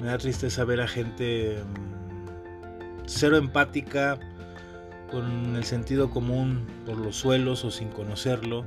Me 0.03 0.09
da 0.09 0.19
tristeza 0.19 0.65
ver 0.65 0.81
a 0.81 0.89
gente 0.89 1.63
mm, 1.63 3.05
cero 3.07 3.37
empática, 3.37 4.19
con 5.13 5.55
el 5.55 5.63
sentido 5.63 6.11
común 6.11 6.67
por 6.85 6.97
los 6.97 7.15
suelos 7.15 7.65
o 7.65 7.71
sin 7.71 7.89
conocerlo. 7.91 8.67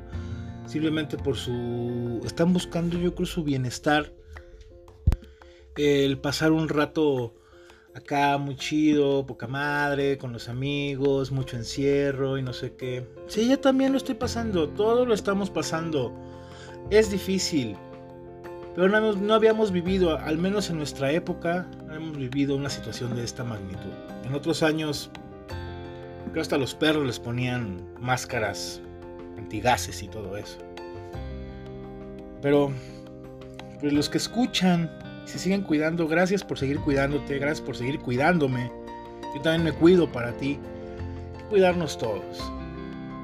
Simplemente 0.65 1.17
por 1.17 1.35
su... 1.35 2.21
Están 2.23 2.53
buscando 2.53 2.97
yo 2.97 3.13
creo 3.13 3.25
su 3.25 3.43
bienestar. 3.43 4.13
El 5.75 6.19
pasar 6.19 6.53
un 6.53 6.69
rato 6.69 7.35
acá 7.95 8.37
muy 8.37 8.55
chido, 8.55 9.25
poca 9.25 9.47
madre, 9.47 10.17
con 10.17 10.33
los 10.33 10.49
amigos, 10.49 11.31
mucho 11.31 11.57
encierro 11.57 12.37
y 12.37 12.41
no 12.41 12.53
sé 12.53 12.75
qué. 12.75 13.07
Sí, 13.27 13.47
yo 13.47 13.59
también 13.59 13.91
lo 13.91 13.97
estoy 13.97 14.15
pasando, 14.15 14.69
todo 14.69 15.05
lo 15.05 15.13
estamos 15.13 15.49
pasando. 15.49 16.13
Es 16.89 17.11
difícil, 17.11 17.77
pero 18.75 18.89
no, 18.89 19.33
habíamos 19.33 19.71
vivido, 19.71 20.17
al 20.17 20.37
menos 20.37 20.69
en 20.69 20.77
nuestra 20.77 21.11
época, 21.11 21.67
no 21.85 21.93
hemos 21.93 22.17
vivido 22.17 22.55
una 22.55 22.69
situación 22.69 23.15
de 23.15 23.23
esta 23.23 23.43
magnitud. 23.43 23.91
En 24.25 24.33
otros 24.33 24.63
años, 24.63 25.11
creo 26.31 26.41
hasta 26.41 26.57
los 26.57 26.73
perros 26.73 27.05
les 27.05 27.19
ponían 27.19 27.85
máscaras 27.99 28.81
antigases 29.37 30.01
y 30.01 30.07
todo 30.07 30.35
eso. 30.37 30.57
Pero, 32.41 32.71
pues 33.79 33.93
los 33.93 34.09
que 34.09 34.17
escuchan 34.17 34.89
se 35.25 35.39
siguen 35.39 35.61
cuidando, 35.61 36.07
gracias 36.07 36.43
por 36.43 36.57
seguir 36.57 36.79
cuidándote, 36.79 37.39
gracias 37.39 37.61
por 37.61 37.75
seguir 37.75 37.99
cuidándome. 37.99 38.71
Yo 39.35 39.41
también 39.41 39.63
me 39.63 39.71
cuido 39.71 40.11
para 40.11 40.31
ti. 40.33 40.59
Cuidarnos 41.49 41.97
todos. 41.97 42.51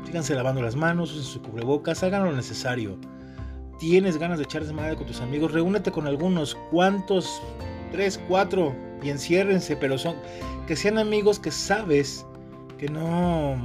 Síganse 0.06 0.36
lavando 0.36 0.62
las 0.62 0.76
manos, 0.76 1.12
usen 1.12 1.24
su 1.24 1.42
cubrebocas, 1.42 2.04
hagan 2.04 2.26
lo 2.26 2.36
necesario 2.36 2.98
tienes 3.80 4.18
ganas 4.18 4.38
de 4.38 4.44
echar 4.44 4.64
madre 4.74 4.96
con 4.96 5.08
tus 5.08 5.22
amigos, 5.22 5.54
reúnete 5.54 5.92
con 5.92 6.06
algunos, 6.06 6.56
cuantos, 6.70 7.42
tres, 7.92 8.20
cuatro, 8.28 8.76
y 9.02 9.10
enciérrense, 9.10 9.78
pero 9.78 9.98
son 9.98 10.18
que 10.68 10.76
sean 10.76 10.98
amigos 10.98 11.40
que 11.40 11.52
sabes 11.52 12.26
que 12.78 12.90
no 12.90 13.56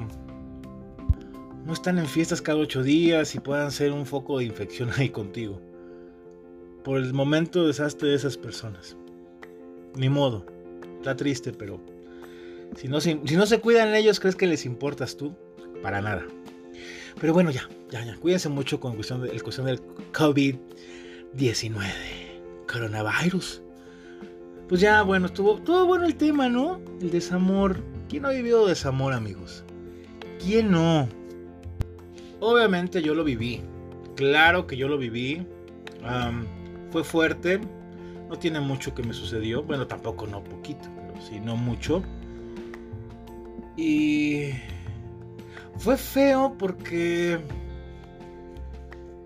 no 1.64 1.72
están 1.72 1.98
en 1.98 2.06
fiestas 2.06 2.40
cada 2.40 2.58
ocho 2.58 2.82
días 2.82 3.34
y 3.34 3.40
puedan 3.40 3.72
ser 3.72 3.90
un 3.90 4.06
foco 4.06 4.38
de 4.38 4.44
infección 4.44 4.90
ahí 4.96 5.08
contigo. 5.08 5.60
Por 6.84 6.98
el 6.98 7.12
momento 7.12 7.66
desastre 7.66 8.10
de 8.10 8.14
esas 8.14 8.36
personas. 8.36 8.96
Ni 9.96 10.08
modo. 10.08 10.46
Está 10.98 11.16
triste, 11.16 11.52
pero 11.52 11.80
si 12.76 12.88
no, 12.88 13.00
si 13.00 13.14
no 13.14 13.46
se 13.46 13.60
cuidan 13.60 13.94
ellos, 13.94 14.20
¿crees 14.20 14.36
que 14.36 14.46
les 14.46 14.64
importas 14.66 15.16
tú? 15.16 15.34
Para 15.82 16.00
nada. 16.00 16.26
Pero 17.20 17.32
bueno, 17.32 17.50
ya, 17.50 17.68
ya, 17.90 18.04
ya. 18.04 18.16
Cuídense 18.16 18.48
mucho 18.48 18.80
con 18.80 18.94
cuestión 18.94 19.22
de, 19.22 19.40
cuestión 19.40 19.66
del 19.66 19.80
COVID-19. 20.12 21.84
Coronavirus. 22.70 23.62
Pues 24.68 24.80
ya, 24.80 25.02
bueno, 25.02 25.26
estuvo 25.26 25.60
todo 25.60 25.86
bueno 25.86 26.06
el 26.06 26.16
tema, 26.16 26.48
¿no? 26.48 26.80
El 27.00 27.10
desamor. 27.10 27.82
¿Quién 28.08 28.22
no 28.22 28.28
ha 28.28 28.32
vivido 28.32 28.66
desamor, 28.66 29.12
amigos? 29.12 29.64
¿Quién 30.42 30.70
no? 30.70 31.08
Obviamente 32.40 33.02
yo 33.02 33.14
lo 33.14 33.24
viví. 33.24 33.62
Claro 34.16 34.66
que 34.66 34.76
yo 34.76 34.88
lo 34.88 34.98
viví. 34.98 35.46
Fue 36.94 37.02
fuerte. 37.02 37.60
No 38.28 38.38
tiene 38.38 38.60
mucho 38.60 38.94
que 38.94 39.02
me 39.02 39.12
sucedió. 39.12 39.64
Bueno, 39.64 39.88
tampoco 39.88 40.28
no 40.28 40.44
poquito, 40.44 40.88
pero 40.94 41.44
no 41.44 41.56
mucho. 41.56 42.04
Y 43.76 44.50
fue 45.76 45.96
feo 45.96 46.54
porque... 46.56 47.40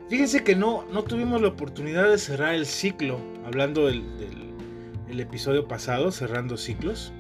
Fíjense 0.08 0.42
que 0.42 0.56
no, 0.56 0.86
no 0.90 1.04
tuvimos 1.04 1.42
la 1.42 1.48
oportunidad 1.48 2.08
de 2.08 2.16
cerrar 2.16 2.54
el 2.54 2.64
ciclo, 2.64 3.20
hablando 3.44 3.84
del, 3.84 4.02
episodio 5.10 5.68
pasado, 5.68 6.10
cerrando 6.10 6.56
ciclos. 6.56 7.12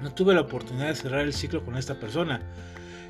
No 0.00 0.14
tuve 0.14 0.32
la 0.32 0.42
oportunidad 0.42 0.86
de 0.86 0.94
cerrar 0.94 1.22
el 1.22 1.32
ciclo 1.32 1.64
con 1.64 1.76
esta 1.76 1.98
persona. 1.98 2.40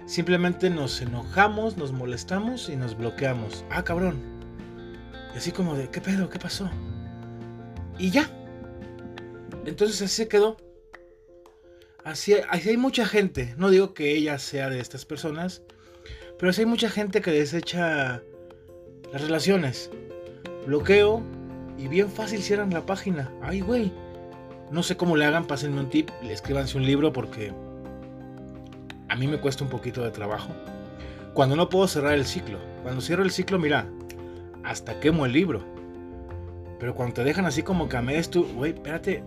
Simplemente 0.07 0.71
nos 0.71 1.03
enojamos, 1.03 1.77
nos 1.77 1.93
molestamos 1.93 2.71
y 2.71 2.77
nos 2.77 2.97
bloqueamos. 2.97 3.67
Ah, 3.69 3.85
cabrón. 3.85 4.30
Y 5.35 5.39
así 5.39 5.53
como 5.53 5.75
de, 5.75 5.89
¿qué 5.89 6.01
pedo? 6.01 6.29
¿Qué 6.29 6.39
pasó? 6.39 6.71
Y 7.99 8.11
ya. 8.11 8.29
Entonces 9.67 10.01
así 10.03 10.15
se 10.15 10.29
quedó. 10.29 10.57
Así, 12.05 12.35
hay 12.49 12.77
mucha 12.77 13.05
gente, 13.05 13.55
no 13.59 13.69
digo 13.69 13.93
que 13.93 14.17
ella 14.17 14.39
sea 14.39 14.71
de 14.71 14.81
estas 14.81 15.05
personas, 15.05 15.63
pero 16.39 16.53
sí 16.53 16.63
hay 16.63 16.67
mucha 16.67 16.89
gente 16.89 17.21
que 17.21 17.31
desecha 17.31 18.23
las 19.13 19.23
relaciones. 19.23 19.91
Bloqueo 20.67 21.23
y 21.77 21.89
bien 21.89 22.11
fácil 22.11 22.43
cierran 22.43 22.71
la 22.71 22.87
página. 22.87 23.31
Ay, 23.43 23.61
güey. 23.61 23.93
No 24.71 24.83
sé 24.83 24.97
cómo 24.97 25.17
le 25.17 25.27
hagan, 25.27 25.47
pásenme 25.47 25.81
un 25.81 25.91
tip, 25.91 26.11
le 26.23 26.33
escríbanse 26.33 26.79
un 26.79 26.87
libro 26.87 27.13
porque 27.13 27.53
a 29.09 29.17
mí 29.17 29.27
me 29.27 29.41
cuesta 29.41 29.65
un 29.65 29.71
poquito 29.71 30.03
de 30.03 30.11
trabajo. 30.11 30.51
Cuando 31.35 31.57
no 31.57 31.69
puedo 31.69 31.87
cerrar 31.89 32.15
el 32.15 32.25
ciclo. 32.25 32.59
Cuando 32.83 33.01
cierro 33.01 33.23
el 33.25 33.31
ciclo, 33.31 33.59
mira, 33.59 33.87
hasta 34.65 35.01
quemo 35.01 35.27
el 35.27 35.33
libro. 35.33 35.63
Pero 36.79 36.95
cuando 36.95 37.15
te 37.15 37.25
dejan 37.25 37.47
así 37.47 37.63
como 37.63 37.89
que 37.89 37.97
a 37.97 38.23
tú, 38.31 38.47
güey, 38.55 38.73
espérate, 38.73 39.23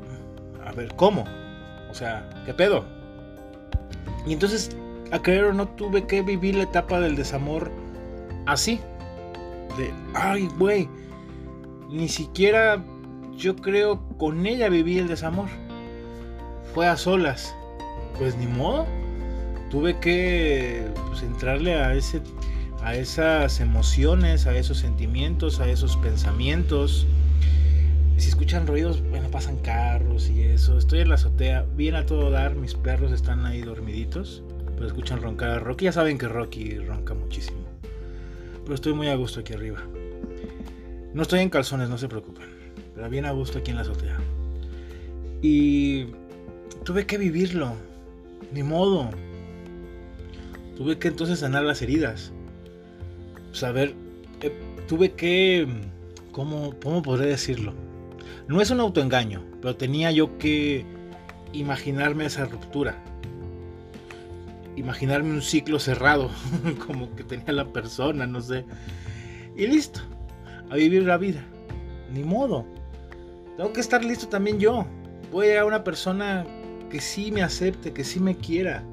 a 0.66 0.72
ver, 0.72 0.94
¿cómo? 0.96 1.26
O 1.90 1.94
sea, 1.94 2.28
¿qué 2.46 2.54
pedo? 2.54 2.84
Y 4.26 4.34
entonces, 4.34 4.76
a 5.12 5.20
creer 5.20 5.46
o 5.46 5.54
no, 5.54 5.68
tuve 5.68 6.08
que 6.08 6.22
vivir 6.22 6.56
la 6.56 6.64
etapa 6.64 7.00
del 7.00 7.16
desamor 7.16 7.72
así. 8.46 8.80
De, 9.78 9.92
ay, 10.16 10.50
güey. 10.58 10.90
Ni 11.90 12.08
siquiera 12.10 12.84
yo 13.38 13.56
creo 13.56 14.02
con 14.18 14.46
ella 14.46 14.70
viví 14.70 14.98
el 14.98 15.08
desamor. 15.08 15.48
Fue 16.74 16.88
a 16.88 16.98
solas. 16.98 17.54
Pues 18.18 18.36
ni 18.38 18.48
modo. 18.48 18.88
Tuve 19.70 20.00
que 20.00 20.88
pues, 21.08 21.24
entrarle 21.24 21.76
a 21.76 21.94
ese 21.94 22.22
a 22.84 22.96
esas 22.96 23.60
emociones, 23.60 24.46
a 24.48 24.56
esos 24.56 24.78
sentimientos, 24.78 25.60
a 25.60 25.68
esos 25.68 25.98
pensamientos 25.98 27.08
si 28.18 28.30
escuchan 28.30 28.68
ruidos, 28.68 29.02
bueno, 29.10 29.30
pasan 29.30 29.58
carros 29.58 30.30
y 30.30 30.44
eso. 30.44 30.78
Estoy 30.78 31.00
en 31.00 31.10
la 31.10 31.16
azotea, 31.16 31.66
bien 31.76 31.96
a 31.96 32.06
todo 32.06 32.30
dar, 32.30 32.56
mis 32.56 32.76
perros 32.76 33.12
están 33.12 33.46
ahí 33.46 33.62
dormiditos, 33.62 34.44
pero 34.76 34.88
escuchan 34.88 35.22
roncar 35.22 35.50
a 35.50 35.60
Rocky. 35.60 35.86
Ya 35.86 35.92
saben 35.92 36.18
que 36.18 36.28
Rocky 36.28 36.78
ronca 36.78 37.14
muchísimo. 37.14 37.60
Pero 38.64 38.76
estoy 38.76 38.94
muy 38.94 39.10
a 39.10 39.16
gusto 39.16 39.40
aquí 39.40 39.54
arriba. 39.54 39.80
No 41.14 41.24
estoy 41.24 41.42
en 41.42 41.50
calzones, 41.50 41.90
no 41.90 41.98
se 41.98 42.08
preocupen. 42.08 42.48
Pero 42.96 43.10
bien 43.10 43.26
a 43.26 43.32
gusto 43.32 43.60
aquí 43.60 43.72
en 43.72 43.78
la 43.78 43.82
azotea. 43.82 44.18
Y 45.42 46.06
tuve 46.86 47.06
que 47.06 47.18
vivirlo. 47.18 47.74
Ni 48.54 48.64
modo. 48.64 49.10
Tuve 50.78 50.98
que 50.98 51.10
entonces 51.10 51.40
sanar 51.40 51.64
las 51.64 51.82
heridas. 51.82 52.32
Saber, 53.54 53.96
pues, 54.40 54.52
eh, 54.52 54.60
tuve 54.88 55.14
que... 55.14 55.68
¿Cómo, 56.32 56.74
¿Cómo 56.82 57.02
podré 57.02 57.28
decirlo? 57.28 57.74
No 58.48 58.60
es 58.60 58.72
un 58.72 58.80
autoengaño, 58.80 59.42
pero 59.62 59.76
tenía 59.76 60.12
yo 60.12 60.38
que 60.38 60.86
imaginarme 61.54 62.26
esa 62.26 62.46
ruptura. 62.46 63.02
Imaginarme 64.76 65.32
un 65.32 65.42
ciclo 65.42 65.80
cerrado, 65.80 66.32
como 66.88 67.16
que 67.16 67.24
tenía 67.24 67.54
la 67.54 67.72
persona, 67.72 68.26
no 68.26 68.42
sé. 68.42 68.66
Y 69.56 69.68
listo, 69.68 70.02
a 70.70 70.76
vivir 70.76 71.04
la 71.04 71.18
vida. 71.18 71.46
ni 72.12 72.24
modo. 72.24 72.66
Tengo 73.56 73.72
que 73.72 73.80
estar 73.80 74.04
listo 74.04 74.28
también 74.28 74.60
yo. 74.60 74.86
Voy 75.32 75.46
a 75.46 75.50
llegar 75.50 75.64
a 75.64 75.68
una 75.68 75.84
persona 75.84 76.46
que 76.90 77.00
sí 77.00 77.32
me 77.32 77.44
acepte, 77.44 77.94
que 77.94 78.04
sí 78.04 78.20
me 78.20 78.36
quiera, 78.36 78.84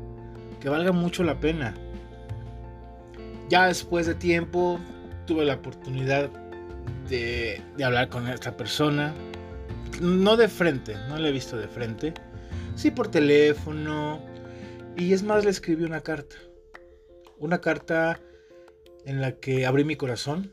que 0.61 0.69
valga 0.69 0.93
mucho 0.93 1.25
la 1.25 1.41
pena. 1.41 1.75
Ya 3.51 3.67
después 3.67 4.07
de 4.07 4.15
tiempo 4.15 4.79
tuve 5.27 5.45
la 5.45 5.55
oportunidad 5.55 6.31
de, 7.09 7.61
hablar 7.85 8.09
con 8.09 8.29
esta 8.29 8.57
persona. 8.57 9.13
No 10.01 10.37
de 10.37 10.47
frente, 10.47 10.95
no 11.09 11.19
la 11.19 11.29
he 11.29 11.33
visto 11.33 11.57
de 11.57 11.67
frente. 11.67 12.15
Sí 12.77 12.93
por 12.93 13.09
teléfono. 13.09 14.21
Y 14.97 15.13
es 15.13 15.25
más, 15.25 15.45
le 15.45 15.51
escribí 15.51 15.83
una 15.83 16.01
carta. 16.01 16.37
Una 17.41 17.61
carta 17.61 18.21
en 19.05 19.21
la 19.21 19.33
que 19.33 19.67
abrí 19.67 19.83
mi 19.83 19.97
corazón. 19.97 20.53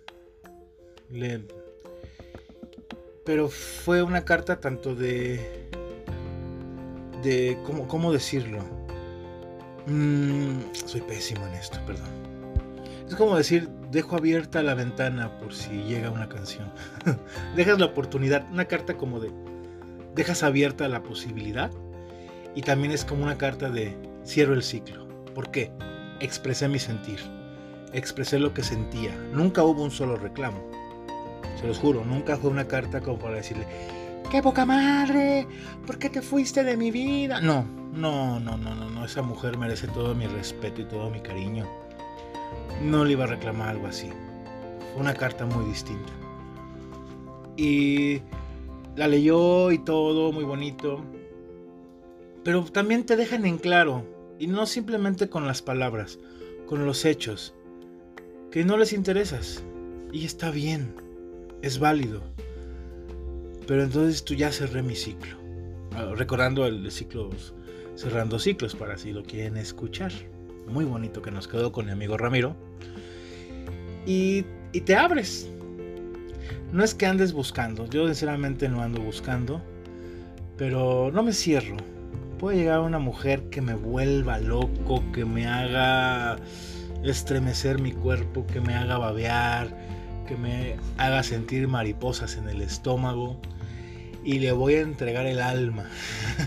Le... 1.12 1.46
Pero 3.26 3.48
fue 3.48 4.02
una 4.02 4.26
carta 4.26 4.60
tanto 4.60 4.96
de... 4.96 5.70
De... 7.22 7.60
¿Cómo, 7.64 7.88
cómo 7.88 8.12
decirlo? 8.12 8.64
Mm, 9.86 10.74
soy 10.74 11.02
pésimo 11.02 11.46
en 11.46 11.54
esto, 11.54 11.80
perdón. 11.86 12.37
Es 13.08 13.16
como 13.16 13.38
decir, 13.38 13.70
dejo 13.90 14.18
abierta 14.18 14.62
la 14.62 14.74
ventana 14.74 15.38
por 15.40 15.54
si 15.54 15.84
llega 15.84 16.12
una 16.12 16.28
canción. 16.28 16.70
Dejas 17.56 17.80
la 17.80 17.86
oportunidad, 17.86 18.46
una 18.52 18.66
carta 18.66 18.98
como 18.98 19.22
de, 19.22 19.32
dejas 20.14 20.44
abierta 20.44 20.88
la 20.90 21.04
posibilidad. 21.04 21.72
Y 22.54 22.64
también 22.64 22.92
es 22.92 23.06
como 23.06 23.24
una 23.24 23.38
carta 23.38 23.70
de, 23.70 23.96
cierro 24.26 24.54
el 24.54 24.64
ciclo. 24.64 25.08
¿Por 25.34 25.52
qué? 25.52 25.72
Expresé 26.20 26.68
mi 26.68 26.80
sentir. 26.80 27.20
Expresé 27.94 28.40
lo 28.40 28.54
que 28.54 28.64
sentía. 28.64 29.16
Nunca 29.32 29.64
hubo 29.64 29.84
un 29.84 29.92
solo 29.92 30.18
reclamo. 30.18 30.60
Se 31.62 31.66
los 31.66 31.78
juro, 31.78 32.04
nunca 32.04 32.36
fue 32.36 32.50
una 32.50 32.68
carta 32.68 33.00
como 33.00 33.20
para 33.20 33.36
decirle, 33.36 33.66
¡qué 34.30 34.42
poca 34.42 34.66
madre! 34.66 35.48
¿Por 35.86 35.98
qué 35.98 36.10
te 36.10 36.22
fuiste 36.22 36.64
de 36.64 36.76
mi 36.76 36.92
vida? 36.92 37.40
No, 37.40 37.64
no, 37.94 38.40
no, 38.40 38.58
no, 38.58 38.76
no, 38.76 38.90
no. 38.90 39.06
Esa 39.06 39.22
mujer 39.22 39.58
merece 39.58 39.88
todo 39.88 40.14
mi 40.14 40.28
respeto 40.28 40.82
y 40.82 40.86
todo 40.86 41.10
mi 41.10 41.22
cariño 41.22 41.66
no 42.82 43.06
le 43.06 43.14
iba 43.14 43.24
a 43.24 43.28
reclamar 43.28 43.70
algo 43.70 43.88
así. 43.88 44.10
Una 44.96 45.14
carta 45.14 45.46
muy 45.46 45.66
distinta. 45.66 46.12
Y 47.56 48.22
la 48.96 49.08
leyó 49.08 49.72
y 49.72 49.80
todo, 49.80 50.32
muy 50.32 50.44
bonito. 50.44 51.04
Pero 52.44 52.64
también 52.66 53.06
te 53.06 53.16
dejan 53.16 53.46
en 53.46 53.58
claro, 53.58 54.04
y 54.40 54.48
no 54.48 54.66
simplemente 54.66 55.30
con 55.30 55.48
las 55.48 55.62
palabras, 55.62 56.20
con 56.66 56.86
los 56.86 57.06
hechos, 57.06 57.54
que 58.52 58.64
no 58.64 58.78
les 58.78 58.94
interesas. 58.94 59.64
Y 60.12 60.26
está 60.26 60.52
bien, 60.52 60.96
es 61.62 61.80
válido. 61.80 62.22
Pero 63.68 63.84
entonces 63.84 64.24
tú 64.24 64.34
ya 64.34 64.52
cerré 64.52 64.82
mi 64.82 64.96
ciclo. 64.96 65.36
Ah, 65.94 66.14
recordando 66.16 66.66
el 66.66 66.90
ciclo, 66.92 67.30
cerrando 67.96 68.40
ciclos 68.40 68.76
para 68.76 68.98
si 68.98 69.12
lo 69.12 69.24
quieren 69.24 69.58
escuchar 69.58 70.12
muy 70.68 70.86
bonito 70.86 71.22
que 71.22 71.32
nos 71.32 71.48
quedó 71.48 71.72
con 71.72 71.86
mi 71.86 71.92
amigo 71.92 72.18
Ramiro. 72.18 72.56
Y, 74.06 74.46
te 74.86 74.96
abres. 74.96 75.50
No 76.72 76.84
es 76.84 76.94
que 76.94 77.06
andes 77.06 77.34
buscando, 77.34 77.88
yo 77.88 78.06
sinceramente 78.06 78.70
no 78.70 78.82
ando 78.82 79.02
buscando, 79.02 79.62
pero 80.58 81.12
no 81.12 81.24
me 81.24 81.34
cierro. 81.34 81.78
Puede 82.40 82.58
llegar 82.58 82.82
una 82.82 83.00
mujer 83.00 83.50
que 83.50 83.62
me 83.62 83.74
vuelva 83.74 84.38
loco, 84.40 85.04
que 85.14 85.26
me 85.26 85.48
haga 85.48 86.38
estremecer 87.04 87.82
mi 87.82 87.92
cuerpo, 87.92 88.46
que 88.46 88.62
me 88.62 88.76
haga 88.76 88.98
babear, 88.98 89.76
que 90.28 90.36
me 90.36 90.76
haga 90.98 91.24
sentir 91.24 91.68
mariposas 91.68 92.36
en 92.36 92.50
el 92.50 92.62
estómago 92.62 93.40
y 94.24 94.40
le 94.40 94.52
voy 94.52 94.76
a 94.76 94.82
entregar 94.82 95.26
el 95.26 95.42
alma 95.42 95.86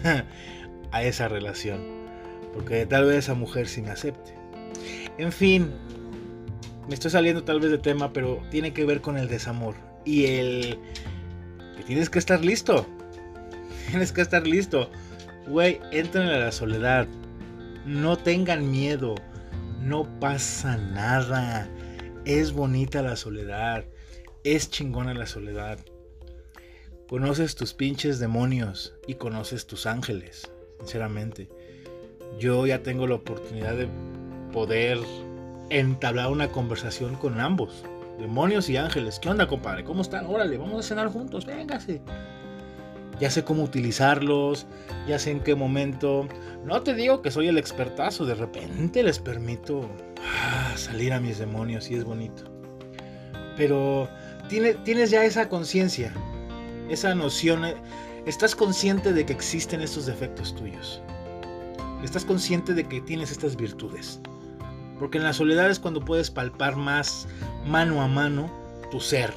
a 0.92 1.02
esa 1.02 1.28
relación. 1.28 1.99
Porque 2.54 2.86
tal 2.86 3.06
vez 3.06 3.16
esa 3.18 3.34
mujer 3.34 3.68
sí 3.68 3.82
me 3.82 3.90
acepte. 3.90 4.34
En 5.18 5.32
fin, 5.32 5.70
me 6.88 6.94
estoy 6.94 7.10
saliendo 7.10 7.44
tal 7.44 7.60
vez 7.60 7.70
de 7.70 7.78
tema, 7.78 8.12
pero 8.12 8.42
tiene 8.50 8.72
que 8.72 8.84
ver 8.84 9.00
con 9.00 9.16
el 9.16 9.28
desamor. 9.28 9.74
Y 10.04 10.26
el... 10.26 10.78
que 11.76 11.82
tienes 11.84 12.10
que 12.10 12.18
estar 12.18 12.44
listo. 12.44 12.86
Tienes 13.90 14.12
que 14.12 14.20
estar 14.20 14.46
listo. 14.46 14.90
Güey, 15.48 15.80
entren 15.90 16.28
a 16.28 16.38
la 16.38 16.52
soledad. 16.52 17.08
No 17.84 18.16
tengan 18.16 18.70
miedo. 18.70 19.14
No 19.80 20.04
pasa 20.20 20.76
nada. 20.76 21.68
Es 22.24 22.52
bonita 22.52 23.02
la 23.02 23.16
soledad. 23.16 23.84
Es 24.44 24.70
chingona 24.70 25.12
la 25.14 25.26
soledad. 25.26 25.78
Conoces 27.08 27.56
tus 27.56 27.74
pinches 27.74 28.20
demonios 28.20 28.94
y 29.08 29.14
conoces 29.14 29.66
tus 29.66 29.86
ángeles, 29.86 30.48
sinceramente 30.78 31.48
yo 32.38 32.66
ya 32.66 32.82
tengo 32.82 33.06
la 33.06 33.16
oportunidad 33.16 33.74
de 33.74 33.88
poder 34.52 34.98
entablar 35.70 36.30
una 36.30 36.48
conversación 36.48 37.14
con 37.16 37.40
ambos, 37.40 37.84
demonios 38.18 38.68
y 38.68 38.76
ángeles. 38.76 39.18
¿Qué 39.18 39.28
onda, 39.28 39.46
compadre? 39.46 39.84
¿Cómo 39.84 40.02
están? 40.02 40.26
Órale, 40.26 40.58
vamos 40.58 40.84
a 40.84 40.88
cenar 40.88 41.08
juntos, 41.08 41.46
véngase. 41.46 42.02
Ya 43.20 43.30
sé 43.30 43.44
cómo 43.44 43.62
utilizarlos, 43.62 44.66
ya 45.06 45.18
sé 45.18 45.30
en 45.30 45.40
qué 45.40 45.54
momento. 45.54 46.26
No 46.64 46.82
te 46.82 46.94
digo 46.94 47.20
que 47.20 47.30
soy 47.30 47.48
el 47.48 47.58
expertazo, 47.58 48.24
de 48.24 48.34
repente 48.34 49.02
les 49.02 49.18
permito 49.18 49.88
ah, 50.18 50.72
salir 50.76 51.12
a 51.12 51.20
mis 51.20 51.38
demonios 51.38 51.90
y 51.90 51.96
es 51.96 52.04
bonito. 52.04 52.44
Pero 53.56 54.08
tienes 54.48 55.10
ya 55.10 55.24
esa 55.24 55.50
conciencia, 55.50 56.14
esa 56.88 57.14
noción, 57.14 57.66
eh, 57.66 57.74
estás 58.24 58.56
consciente 58.56 59.12
de 59.12 59.26
que 59.26 59.34
existen 59.34 59.82
estos 59.82 60.06
defectos 60.06 60.56
tuyos 60.56 61.02
estás 62.02 62.24
consciente 62.24 62.74
de 62.74 62.84
que 62.84 63.00
tienes 63.00 63.30
estas 63.30 63.56
virtudes. 63.56 64.20
Porque 64.98 65.18
en 65.18 65.24
la 65.24 65.32
soledad 65.32 65.70
es 65.70 65.78
cuando 65.78 66.04
puedes 66.04 66.30
palpar 66.30 66.76
más 66.76 67.26
mano 67.66 68.02
a 68.02 68.08
mano 68.08 68.50
tu 68.90 69.00
ser, 69.00 69.32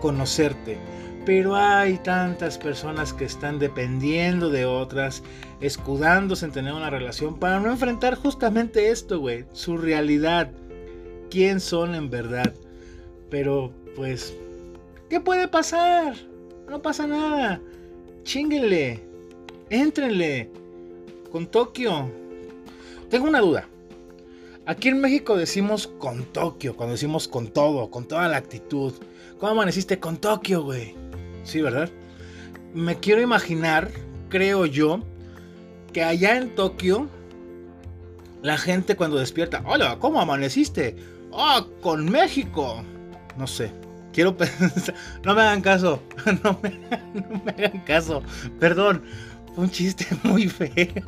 conocerte. 0.00 0.78
Pero 1.24 1.54
hay 1.56 1.98
tantas 1.98 2.58
personas 2.58 3.12
que 3.12 3.24
están 3.24 3.58
dependiendo 3.58 4.50
de 4.50 4.66
otras, 4.66 5.22
escudándose 5.60 6.44
en 6.44 6.52
tener 6.52 6.72
una 6.72 6.90
relación 6.90 7.38
para 7.38 7.60
no 7.60 7.70
enfrentar 7.70 8.16
justamente 8.16 8.90
esto, 8.90 9.20
güey, 9.20 9.44
su 9.52 9.78
realidad. 9.78 10.50
¿Quién 11.30 11.60
son 11.60 11.94
en 11.94 12.10
verdad? 12.10 12.52
Pero, 13.30 13.72
pues, 13.96 14.34
¿qué 15.08 15.20
puede 15.20 15.48
pasar? 15.48 16.16
No 16.68 16.82
pasa 16.82 17.06
nada. 17.06 17.60
Chinguenle. 18.24 19.00
Éntrenle 19.70 20.50
con 21.32 21.46
Tokio. 21.46 22.10
Tengo 23.08 23.26
una 23.26 23.40
duda. 23.40 23.66
Aquí 24.66 24.88
en 24.88 25.00
México 25.00 25.36
decimos 25.36 25.86
con 25.86 26.24
Tokio, 26.24 26.76
cuando 26.76 26.92
decimos 26.92 27.26
con 27.26 27.48
todo, 27.48 27.90
con 27.90 28.06
toda 28.06 28.28
la 28.28 28.36
actitud. 28.36 28.92
¿Cómo 29.40 29.52
amaneciste 29.52 29.98
con 29.98 30.18
Tokio, 30.18 30.62
güey? 30.62 30.94
Sí, 31.42 31.62
¿verdad? 31.62 31.90
Me 32.74 32.98
quiero 32.98 33.22
imaginar, 33.22 33.90
creo 34.28 34.66
yo, 34.66 35.00
que 35.92 36.04
allá 36.04 36.36
en 36.36 36.54
Tokio, 36.54 37.08
la 38.42 38.56
gente 38.56 38.94
cuando 38.94 39.16
despierta, 39.16 39.64
hola, 39.66 39.98
¿cómo 39.98 40.20
amaneciste? 40.20 40.96
Ah, 41.32 41.66
con 41.80 42.08
México. 42.08 42.84
No 43.36 43.46
sé, 43.46 43.72
quiero 44.12 44.36
pensar, 44.36 44.94
no 45.24 45.34
me 45.34 45.42
hagan 45.42 45.62
caso, 45.62 46.00
no 46.44 46.60
me, 46.62 46.78
no 47.14 47.42
me 47.44 47.52
hagan 47.52 47.80
caso, 47.80 48.22
perdón, 48.60 49.02
un 49.56 49.70
chiste 49.70 50.06
muy 50.22 50.48
feo. 50.48 51.04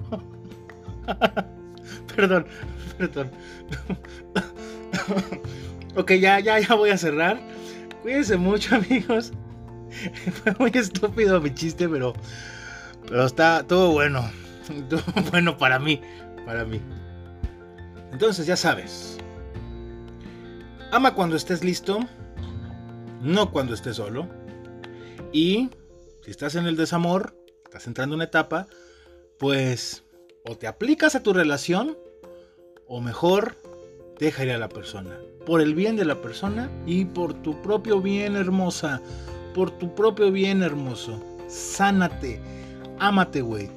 perdón, 2.14 2.46
perdón. 2.98 3.30
ok, 5.96 6.12
ya, 6.12 6.40
ya, 6.40 6.58
ya 6.58 6.74
voy 6.74 6.90
a 6.90 6.98
cerrar. 6.98 7.40
Cuídense 8.02 8.36
mucho, 8.36 8.76
amigos. 8.76 9.32
Fue 10.42 10.54
muy 10.58 10.70
estúpido 10.74 11.40
mi 11.40 11.54
chiste, 11.54 11.88
pero. 11.88 12.14
Pero 13.06 13.26
está 13.26 13.62
todo 13.66 13.92
bueno. 13.92 14.28
Todo 14.88 15.02
bueno 15.30 15.56
para 15.56 15.78
mí. 15.78 16.00
Para 16.44 16.64
mí. 16.64 16.80
Entonces, 18.12 18.46
ya 18.46 18.56
sabes. 18.56 19.18
Ama 20.92 21.14
cuando 21.14 21.36
estés 21.36 21.64
listo. 21.64 22.00
No 23.20 23.50
cuando 23.50 23.74
estés 23.74 23.96
solo. 23.96 24.28
Y 25.32 25.70
si 26.22 26.30
estás 26.30 26.54
en 26.54 26.66
el 26.66 26.76
desamor, 26.76 27.36
estás 27.74 27.88
entrando 27.88 28.14
en 28.14 28.18
una 28.18 28.24
etapa, 28.26 28.68
pues 29.36 30.04
o 30.44 30.56
te 30.56 30.68
aplicas 30.68 31.16
a 31.16 31.24
tu 31.24 31.32
relación 31.32 31.98
o 32.86 33.00
mejor 33.00 33.56
deja 34.20 34.44
ir 34.44 34.52
a 34.52 34.58
la 34.58 34.68
persona. 34.68 35.18
Por 35.44 35.60
el 35.60 35.74
bien 35.74 35.96
de 35.96 36.04
la 36.04 36.22
persona 36.22 36.70
y 36.86 37.04
por 37.04 37.34
tu 37.42 37.60
propio 37.62 38.00
bien 38.00 38.36
hermosa. 38.36 39.02
Por 39.54 39.72
tu 39.72 39.92
propio 39.92 40.30
bien 40.30 40.62
hermoso. 40.62 41.20
Sánate. 41.48 42.40
Ámate, 43.00 43.42
güey. 43.42 43.68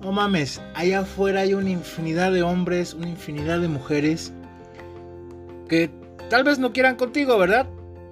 No 0.00 0.10
mames, 0.10 0.60
allá 0.74 1.00
afuera 1.00 1.42
hay 1.42 1.54
una 1.54 1.70
infinidad 1.70 2.32
de 2.32 2.42
hombres, 2.42 2.92
una 2.92 3.08
infinidad 3.08 3.60
de 3.60 3.68
mujeres 3.68 4.32
que 5.68 5.90
tal 6.28 6.42
vez 6.42 6.58
no 6.58 6.72
quieran 6.72 6.96
contigo, 6.96 7.38
¿verdad? 7.38 7.68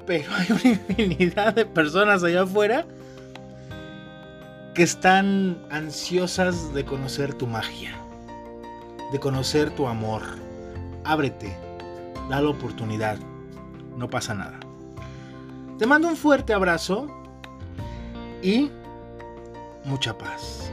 Pero 0.06 0.30
hay 0.36 0.46
una 0.52 0.68
infinidad 0.68 1.54
de 1.54 1.66
personas 1.66 2.22
allá 2.22 2.42
afuera 2.42 2.86
que 4.76 4.82
están 4.82 5.56
ansiosas 5.70 6.74
de 6.74 6.84
conocer 6.84 7.32
tu 7.32 7.46
magia, 7.46 7.96
de 9.10 9.18
conocer 9.18 9.70
tu 9.70 9.86
amor. 9.86 10.20
Ábrete, 11.02 11.56
da 12.28 12.42
la 12.42 12.50
oportunidad, 12.50 13.16
no 13.96 14.10
pasa 14.10 14.34
nada. 14.34 14.60
Te 15.78 15.86
mando 15.86 16.08
un 16.08 16.16
fuerte 16.16 16.52
abrazo 16.52 17.06
y 18.42 18.70
mucha 19.86 20.18
paz. 20.18 20.70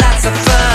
lots 0.00 0.26
of 0.26 0.36
fun. 0.38 0.71